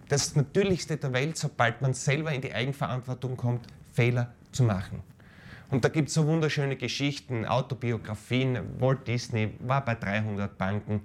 das 0.08 0.34
Natürlichste 0.34 0.96
der 0.96 1.12
Welt, 1.12 1.36
sobald 1.36 1.80
man 1.80 1.94
selber 1.94 2.32
in 2.32 2.42
die 2.42 2.52
Eigenverantwortung 2.52 3.36
kommt, 3.36 3.66
Fehler 3.92 4.34
zu 4.50 4.64
machen. 4.64 5.02
Und 5.70 5.84
da 5.84 5.88
gibt 5.88 6.08
es 6.08 6.14
so 6.14 6.26
wunderschöne 6.26 6.76
Geschichten, 6.76 7.46
Autobiografien. 7.46 8.58
Walt 8.78 9.08
Disney 9.08 9.54
war 9.60 9.82
bei 9.82 9.94
300 9.94 10.58
Banken. 10.58 11.00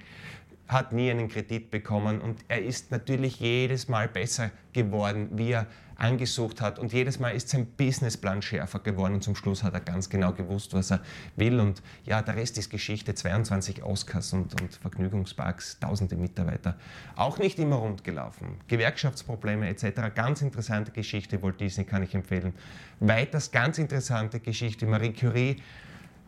Hat 0.68 0.92
nie 0.92 1.10
einen 1.10 1.30
Kredit 1.30 1.72
bekommen 1.72 2.22
und 2.22 2.44
er 2.48 2.64
ist 2.64 2.92
natürlich 2.92 3.40
jedes 3.40 3.88
Mal 3.88 4.08
besser 4.08 4.52
geworden, 4.74 5.30
wie 5.34 5.52
er 5.52 5.68
angesucht 5.98 6.62
hat. 6.62 6.80
Und 6.80 6.94
jedes 6.94 7.20
Mal 7.20 7.30
ist 7.30 7.50
sein 7.50 7.66
Businessplan 7.66 8.42
schärfer 8.42 8.80
geworden 8.80 9.16
und 9.16 9.24
zum 9.24 9.36
Schluss 9.36 9.64
hat 9.64 9.74
er 9.74 9.80
ganz 9.80 10.10
genau 10.10 10.34
gewusst, 10.34 10.74
was 10.74 10.92
er 10.92 11.02
will. 11.36 11.60
Und 11.60 11.82
ja, 12.06 12.22
der 12.22 12.36
Rest 12.36 12.58
ist 12.58 12.70
Geschichte, 12.70 13.16
22 13.16 13.84
Oscars 13.84 14.34
und, 14.34 14.60
und 14.62 14.76
Vergnügungsparks, 14.76 15.80
tausende 15.80 16.16
Mitarbeiter, 16.16 16.78
auch 17.16 17.40
nicht 17.40 17.60
immer 17.60 17.78
rund 17.78 18.04
gelaufen, 18.04 18.60
Gewerkschaftsprobleme 18.68 19.68
etc., 19.68 20.14
ganz 20.14 20.42
interessante 20.42 20.92
Geschichte, 20.92 21.42
Walt 21.42 21.60
Disney 21.60 21.86
kann 21.86 22.04
ich 22.04 22.14
empfehlen. 22.14 22.54
Weiters 23.00 23.52
ganz 23.52 23.78
interessante 23.78 24.40
Geschichte, 24.40 24.86
Marie 24.86 25.14
Curie, 25.14 25.58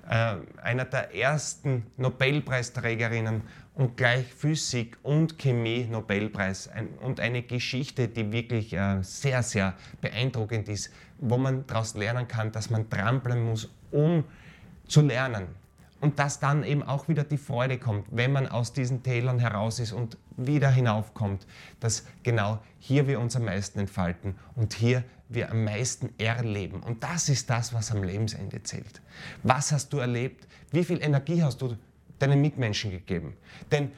äh, 0.09 0.35
einer 0.63 0.85
der 0.85 1.13
ersten 1.15 1.85
Nobelpreisträgerinnen 1.97 3.43
und 3.79 3.95
gleich 3.95 4.25
Physik 4.25 4.97
und 5.03 5.39
Chemie 5.39 5.87
Nobelpreis 5.89 6.69
und 7.01 7.21
eine 7.21 7.43
Geschichte, 7.43 8.09
die 8.09 8.29
wirklich 8.29 8.73
äh, 8.73 9.01
sehr, 9.03 9.41
sehr 9.41 9.73
beeindruckend 10.01 10.67
ist, 10.67 10.91
wo 11.17 11.37
man 11.37 11.65
daraus 11.65 11.95
lernen 11.95 12.27
kann, 12.27 12.51
dass 12.51 12.69
man 12.69 12.89
dranbleiben 12.89 13.45
muss, 13.45 13.69
um 13.91 14.25
zu 14.85 14.99
lernen. 14.99 15.47
Und 16.01 16.19
dass 16.19 16.41
dann 16.41 16.65
eben 16.65 16.83
auch 16.83 17.07
wieder 17.07 17.23
die 17.23 17.37
Freude 17.37 17.77
kommt, 17.77 18.07
wenn 18.11 18.33
man 18.33 18.47
aus 18.47 18.73
diesen 18.73 19.01
Tälern 19.01 19.39
heraus 19.39 19.79
ist 19.79 19.93
und 19.93 20.17
wieder 20.35 20.69
hinaufkommt, 20.69 21.47
dass 21.79 22.05
genau 22.23 22.59
hier 22.79 23.07
wir 23.07 23.17
uns 23.21 23.37
am 23.37 23.45
meisten 23.45 23.79
entfalten 23.79 24.35
und 24.55 24.73
hier 24.73 25.05
wir 25.29 25.51
am 25.51 25.63
meisten 25.63 26.09
erleben. 26.17 26.81
Und 26.81 27.05
das 27.05 27.29
ist 27.29 27.49
das, 27.49 27.73
was 27.73 27.91
am 27.91 28.03
Lebensende 28.03 28.61
zählt. 28.61 29.01
Was 29.43 29.71
hast 29.71 29.93
du 29.93 29.99
erlebt? 29.99 30.47
Wie 30.71 30.83
viel 30.83 31.01
Energie 31.01 31.41
hast 31.41 31.61
du 31.61 31.77
deinen 32.19 32.41
Mitmenschen 32.41 32.91
gegeben? 32.91 33.35
Denn 33.71 33.91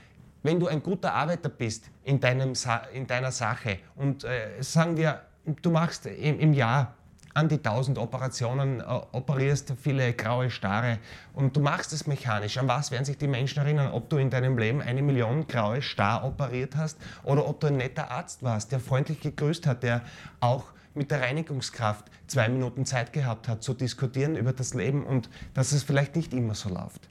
wenn 0.43 0.60
du 0.60 0.67
ein 0.67 0.81
guter 0.81 1.13
Arbeiter 1.13 1.49
bist 1.49 1.89
in, 2.03 2.19
deinem, 2.19 2.53
in 2.93 3.07
deiner 3.07 3.31
Sache 3.31 3.79
und 3.95 4.23
äh, 4.23 4.62
sagen 4.62 4.97
wir, 4.97 5.21
du 5.62 5.71
machst 5.71 6.05
im, 6.05 6.39
im 6.39 6.53
Jahr 6.53 6.95
an 7.34 7.47
die 7.47 7.57
1000 7.57 7.97
Operationen, 7.97 8.79
äh, 8.79 8.84
operierst 8.84 9.73
viele 9.81 10.13
graue 10.13 10.49
Starre 10.49 10.99
und 11.34 11.55
du 11.55 11.62
machst 11.62 11.93
es 11.93 12.07
mechanisch. 12.07 12.57
An 12.57 12.67
was 12.67 12.91
werden 12.91 13.05
sich 13.05 13.17
die 13.17 13.27
Menschen 13.27 13.60
erinnern? 13.60 13.91
Ob 13.93 14.10
du 14.10 14.17
in 14.17 14.29
deinem 14.29 14.57
Leben 14.57 14.81
eine 14.81 15.01
Million 15.01 15.47
graue 15.47 15.81
Star 15.81 16.25
operiert 16.25 16.75
hast 16.75 16.97
oder 17.23 17.47
ob 17.47 17.60
du 17.60 17.67
ein 17.67 17.77
netter 17.77 18.12
Arzt 18.12 18.43
warst, 18.43 18.71
der 18.71 18.79
freundlich 18.79 19.19
gegrüßt 19.21 19.67
hat, 19.67 19.84
der 19.84 20.01
auch 20.39 20.65
mit 20.93 21.10
der 21.10 21.21
Reinigungskraft 21.21 22.05
zwei 22.27 22.49
Minuten 22.49 22.86
Zeit 22.86 23.13
gehabt 23.13 23.47
hat, 23.47 23.63
zu 23.63 23.73
diskutieren 23.73 24.36
über 24.36 24.51
das 24.51 24.73
Leben 24.73 25.05
und 25.05 25.29
dass 25.53 25.71
es 25.71 25.84
vielleicht 25.84 26.15
nicht 26.15 26.34
immer 26.34 26.55
so 26.55 26.69
läuft. 26.69 27.07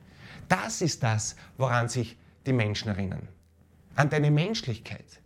Das 0.51 0.83
ist 0.83 1.03
das, 1.03 1.35
woran 1.57 1.89
sich 1.89 2.19
die 2.45 2.53
Menschen 2.53 2.89
erinnern. 2.89 3.27
An 3.95 4.11
deine 4.11 4.31
Menschlichkeit 4.31 5.23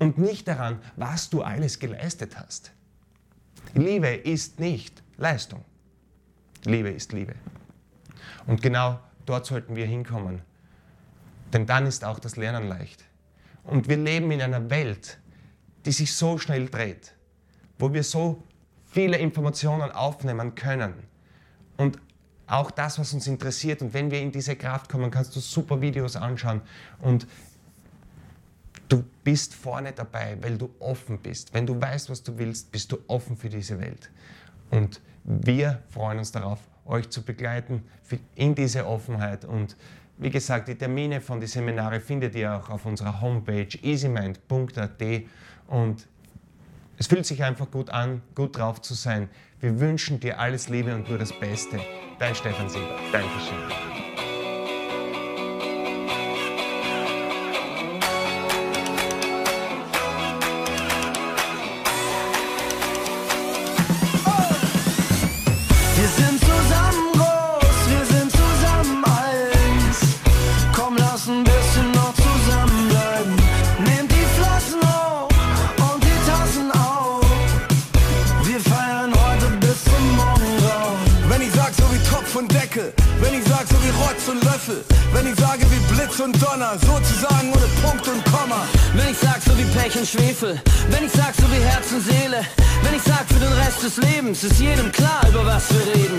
und 0.00 0.18
nicht 0.18 0.48
daran, 0.48 0.80
was 0.96 1.30
du 1.30 1.42
alles 1.42 1.78
geleistet 1.78 2.36
hast. 2.36 2.72
Liebe 3.74 4.08
ist 4.08 4.58
nicht 4.58 5.04
Leistung. 5.16 5.64
Liebe 6.64 6.88
ist 6.88 7.12
Liebe. 7.12 7.36
Und 8.48 8.62
genau 8.62 8.98
dort 9.26 9.46
sollten 9.46 9.76
wir 9.76 9.86
hinkommen. 9.86 10.42
Denn 11.52 11.66
dann 11.66 11.86
ist 11.86 12.04
auch 12.04 12.18
das 12.18 12.34
Lernen 12.34 12.66
leicht. 12.66 13.04
Und 13.62 13.88
wir 13.88 13.96
leben 13.96 14.32
in 14.32 14.42
einer 14.42 14.68
Welt, 14.70 15.18
die 15.84 15.92
sich 15.92 16.12
so 16.12 16.38
schnell 16.38 16.68
dreht 16.68 17.16
wo 17.78 17.92
wir 17.92 18.02
so 18.02 18.42
viele 18.86 19.18
Informationen 19.18 19.90
aufnehmen 19.90 20.54
können. 20.54 20.94
Und 21.76 21.98
auch 22.46 22.70
das, 22.70 22.98
was 22.98 23.12
uns 23.12 23.26
interessiert. 23.26 23.82
Und 23.82 23.94
wenn 23.94 24.10
wir 24.10 24.20
in 24.20 24.32
diese 24.32 24.56
Kraft 24.56 24.88
kommen, 24.88 25.10
kannst 25.10 25.34
du 25.34 25.40
super 25.40 25.80
Videos 25.80 26.16
anschauen. 26.16 26.60
Und 27.00 27.26
du 28.88 29.04
bist 29.24 29.54
vorne 29.54 29.92
dabei, 29.92 30.36
weil 30.40 30.56
du 30.56 30.70
offen 30.78 31.18
bist. 31.18 31.52
Wenn 31.52 31.66
du 31.66 31.80
weißt, 31.80 32.10
was 32.10 32.22
du 32.22 32.38
willst, 32.38 32.70
bist 32.70 32.92
du 32.92 32.98
offen 33.08 33.36
für 33.36 33.48
diese 33.48 33.80
Welt. 33.80 34.10
Und 34.70 35.00
wir 35.24 35.82
freuen 35.88 36.18
uns 36.18 36.32
darauf, 36.32 36.60
euch 36.84 37.10
zu 37.10 37.22
begleiten 37.22 37.82
in 38.34 38.54
diese 38.54 38.86
Offenheit. 38.86 39.44
Und 39.44 39.76
wie 40.18 40.30
gesagt, 40.30 40.68
die 40.68 40.76
Termine 40.76 41.20
von 41.20 41.40
den 41.40 41.48
Seminare 41.48 42.00
findet 42.00 42.34
ihr 42.34 42.54
auch 42.54 42.70
auf 42.70 42.86
unserer 42.86 43.20
Homepage 43.20 43.68
easymind.at. 43.82 45.02
Und 45.68 46.06
es 46.98 47.06
fühlt 47.06 47.26
sich 47.26 47.42
einfach 47.42 47.70
gut 47.70 47.90
an, 47.90 48.22
gut 48.34 48.56
drauf 48.56 48.80
zu 48.80 48.94
sein. 48.94 49.28
Wir 49.60 49.80
wünschen 49.80 50.20
dir 50.20 50.38
alles 50.38 50.68
Liebe 50.68 50.94
und 50.94 51.08
nur 51.08 51.18
das 51.18 51.32
Beste. 51.32 51.80
Dein 52.18 52.34
Stefan 52.34 52.68
Sieber. 52.68 52.98
Dankeschön. 53.12 53.95
Und 86.26 86.42
Donner, 86.42 86.72
sozusagen 86.80 87.52
ohne 87.52 87.68
Punkt 87.82 88.08
und 88.08 88.24
Komma. 88.24 88.66
Wenn 88.94 89.10
ich 89.10 89.18
sag 89.18 89.40
so 89.42 89.56
wie 89.56 89.64
Pech 89.76 89.96
und 89.96 90.06
Schwefel, 90.06 90.60
wenn 90.90 91.04
ich 91.04 91.12
sag 91.12 91.34
so 91.36 91.44
wie 91.52 91.62
Herz 91.62 91.92
und 91.92 92.00
Seele, 92.00 92.40
wenn 92.82 92.94
ich 92.94 93.02
sag 93.02 93.24
für 93.28 93.38
den 93.38 93.52
Rest 93.52 93.82
des 93.82 93.96
Lebens, 93.98 94.42
ist 94.42 94.58
jedem 94.58 94.90
klar, 94.90 95.20
über 95.28 95.44
was 95.46 95.72
wir 95.72 95.94
reden. 95.94 96.18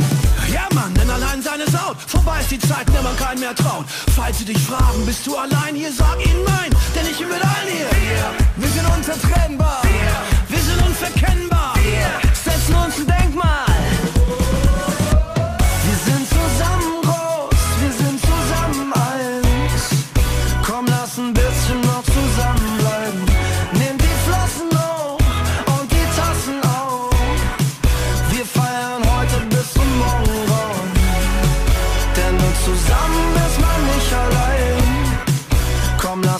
Ja 0.53 0.67
Mann, 0.73 0.93
denn 0.93 1.09
allein 1.09 1.41
seine 1.41 1.65
Saut, 1.65 1.97
vorbei 2.07 2.39
ist 2.39 2.51
die 2.51 2.59
Zeit, 2.59 2.87
in 2.87 2.93
der 2.93 3.01
man 3.01 3.17
keinen 3.17 3.39
mehr 3.39 3.55
traut. 3.55 3.85
Falls 4.15 4.39
sie 4.39 4.45
dich 4.45 4.59
fragen, 4.59 5.05
bist 5.05 5.25
du 5.27 5.35
allein 5.35 5.75
hier, 5.75 5.91
sag 5.91 6.17
ihnen 6.25 6.43
nein, 6.45 6.71
denn 6.95 7.05
ich 7.09 7.17
bin 7.17 7.27
mit 7.27 7.43
allen 7.43 7.67
hier. 7.67 7.89
Wir, 7.89 8.63
wir 8.63 8.69
sind 8.69 8.87
unzertrennbar, 8.95 9.81
wir, 9.83 10.55
wir 10.55 10.63
sind 10.63 10.81
unverkennbar, 10.85 11.73
wir 11.83 12.09
setzen 12.33 12.75
uns 12.75 12.95
ein 12.97 13.07
Denkmal. 13.07 13.76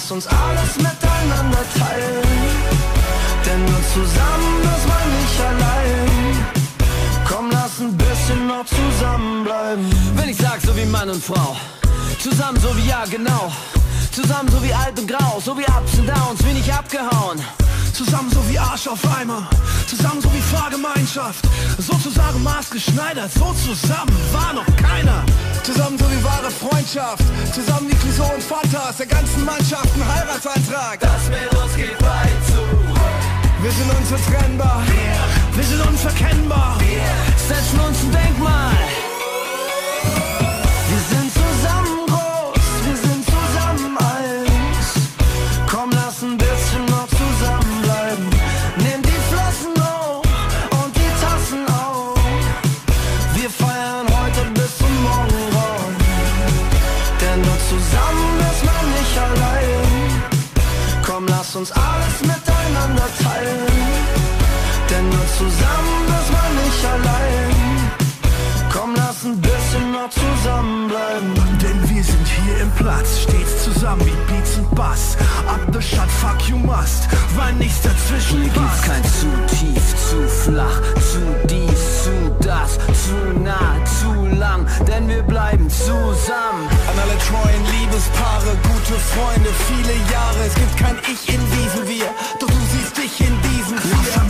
Lass 0.08 0.12
uns 0.12 0.28
alles 0.28 0.78
miteinander 0.78 1.66
teilen. 1.78 2.24
Denn 3.46 3.66
nur 3.66 3.82
zusammen 3.94 4.62
ist 4.62 4.88
man 4.88 5.06
nicht 5.20 5.40
allein. 5.42 6.46
Komm, 7.28 7.52
lass 7.52 7.80
ein 7.80 7.98
bisschen 7.98 8.48
noch 8.48 8.66
zusammenbleiben. 8.66 9.86
Wenn 10.16 10.30
ich 10.30 10.38
sag, 10.38 10.62
so 10.62 10.76
wie 10.78 10.86
Mann 10.86 11.10
und 11.10 11.22
Frau, 11.22 11.58
zusammen 12.20 12.58
so 12.62 12.76
wie 12.78 12.88
ja, 12.88 13.04
genau. 13.10 13.52
Zusammen 14.12 14.50
so 14.50 14.64
wie 14.64 14.74
alt 14.74 14.98
und 14.98 15.08
grau, 15.08 15.42
so 15.44 15.58
wie 15.58 15.64
Ups 15.64 16.00
und 16.00 16.08
Downs, 16.08 16.40
wie 16.46 16.54
nicht 16.54 16.74
abgehauen. 16.74 17.42
Zusammen 17.98 18.30
so 18.30 18.48
wie 18.48 18.60
Arsch 18.60 18.88
auf 18.88 19.00
Eimer, 19.18 19.50
zusammen 19.88 20.22
so 20.22 20.32
wie 20.32 20.40
Fahrgemeinschaft, 20.40 21.44
sozusagen 21.80 22.44
maßgeschneidert, 22.44 23.32
so 23.34 23.52
zusammen 23.54 24.16
war 24.32 24.54
noch 24.54 24.68
keiner. 24.76 25.26
Zusammen 25.64 25.98
so 25.98 26.06
wie 26.06 26.24
wahre 26.24 26.52
Freundschaft, 26.52 27.24
zusammen 27.52 27.90
wie 27.90 27.96
Clouseau 27.96 28.32
und 28.36 28.44
Fantas, 28.44 28.98
der 28.98 29.08
ganzen 29.08 29.44
Mannschaft 29.44 29.90
ein 29.96 30.16
Heiratsantrag. 30.16 31.00
Das 31.00 31.28
mit 31.28 31.60
uns 31.60 31.76
geht 31.76 32.00
weit 32.04 32.38
zu. 32.46 32.62
Wir 33.64 33.72
sind 33.72 33.90
unzertrennbar, 33.90 34.84
wir, 34.86 35.58
wir 35.58 35.64
sind 35.64 35.82
unverkennbar, 35.88 36.78
wir 36.80 37.48
setzen 37.48 37.80
uns 37.80 37.98
ein 38.04 38.12
Denkmal. 38.12 38.97
Uns 61.56 61.72
alles 61.72 62.20
miteinander 62.22 63.08
teilen. 63.24 63.68
Denn 64.90 65.10
nur 65.10 65.28
zusammen 65.38 66.06
ist 66.20 66.32
man 66.32 66.52
nicht 66.64 66.86
allein. 66.86 67.68
Komm, 68.72 68.94
lass 68.96 69.24
ein 69.24 69.40
bisschen 69.40 69.92
noch 69.92 70.10
zusammenbleiben. 70.10 71.34
Denn 71.62 71.90
wir 71.90 72.04
sind 72.04 72.28
hier 72.28 72.62
im 72.62 72.72
Platz, 72.72 73.22
stets 73.22 73.64
zusammen 73.64 74.06
wie 74.06 74.34
Beats 74.34 74.58
und 74.58 74.74
Bass. 74.76 75.18
Up 75.48 75.62
the 75.74 75.82
shot, 75.82 76.10
fuck 76.10 76.42
you 76.50 76.58
must, 76.58 77.08
weil 77.36 77.54
nichts 77.54 77.82
dazwischen 77.82 78.42
Hier 78.42 78.52
gibt's 78.52 78.82
kein 78.82 79.04
zu 79.04 79.28
tief, 79.56 79.96
zu 80.10 80.28
flach, 80.28 80.82
zu 80.96 81.22
dies, 81.48 82.04
zu 82.04 82.36
das, 82.42 82.78
zu 82.78 83.40
nah, 83.40 83.76
zu 83.86 84.17
lang, 84.48 84.66
denn 84.88 85.08
wir 85.08 85.24
bleiben 85.24 85.70
zusammen. 85.70 86.64
An 86.90 86.98
alle 87.04 87.18
treuen 87.30 87.64
Liebespaare, 87.76 88.52
gute 88.72 88.96
Freunde, 89.14 89.50
viele 89.70 89.96
Jahre. 90.12 90.40
Es 90.48 90.56
gibt 90.56 90.78
kein 90.78 90.98
Ich 91.12 91.22
in 91.36 91.42
diesem 91.56 91.84
Wir, 91.88 92.10
doch 92.40 92.48
du 92.48 92.62
siehst 92.74 92.96
dich 92.98 93.14
in 93.28 93.36
diesem 93.50 93.78
La 94.16 94.27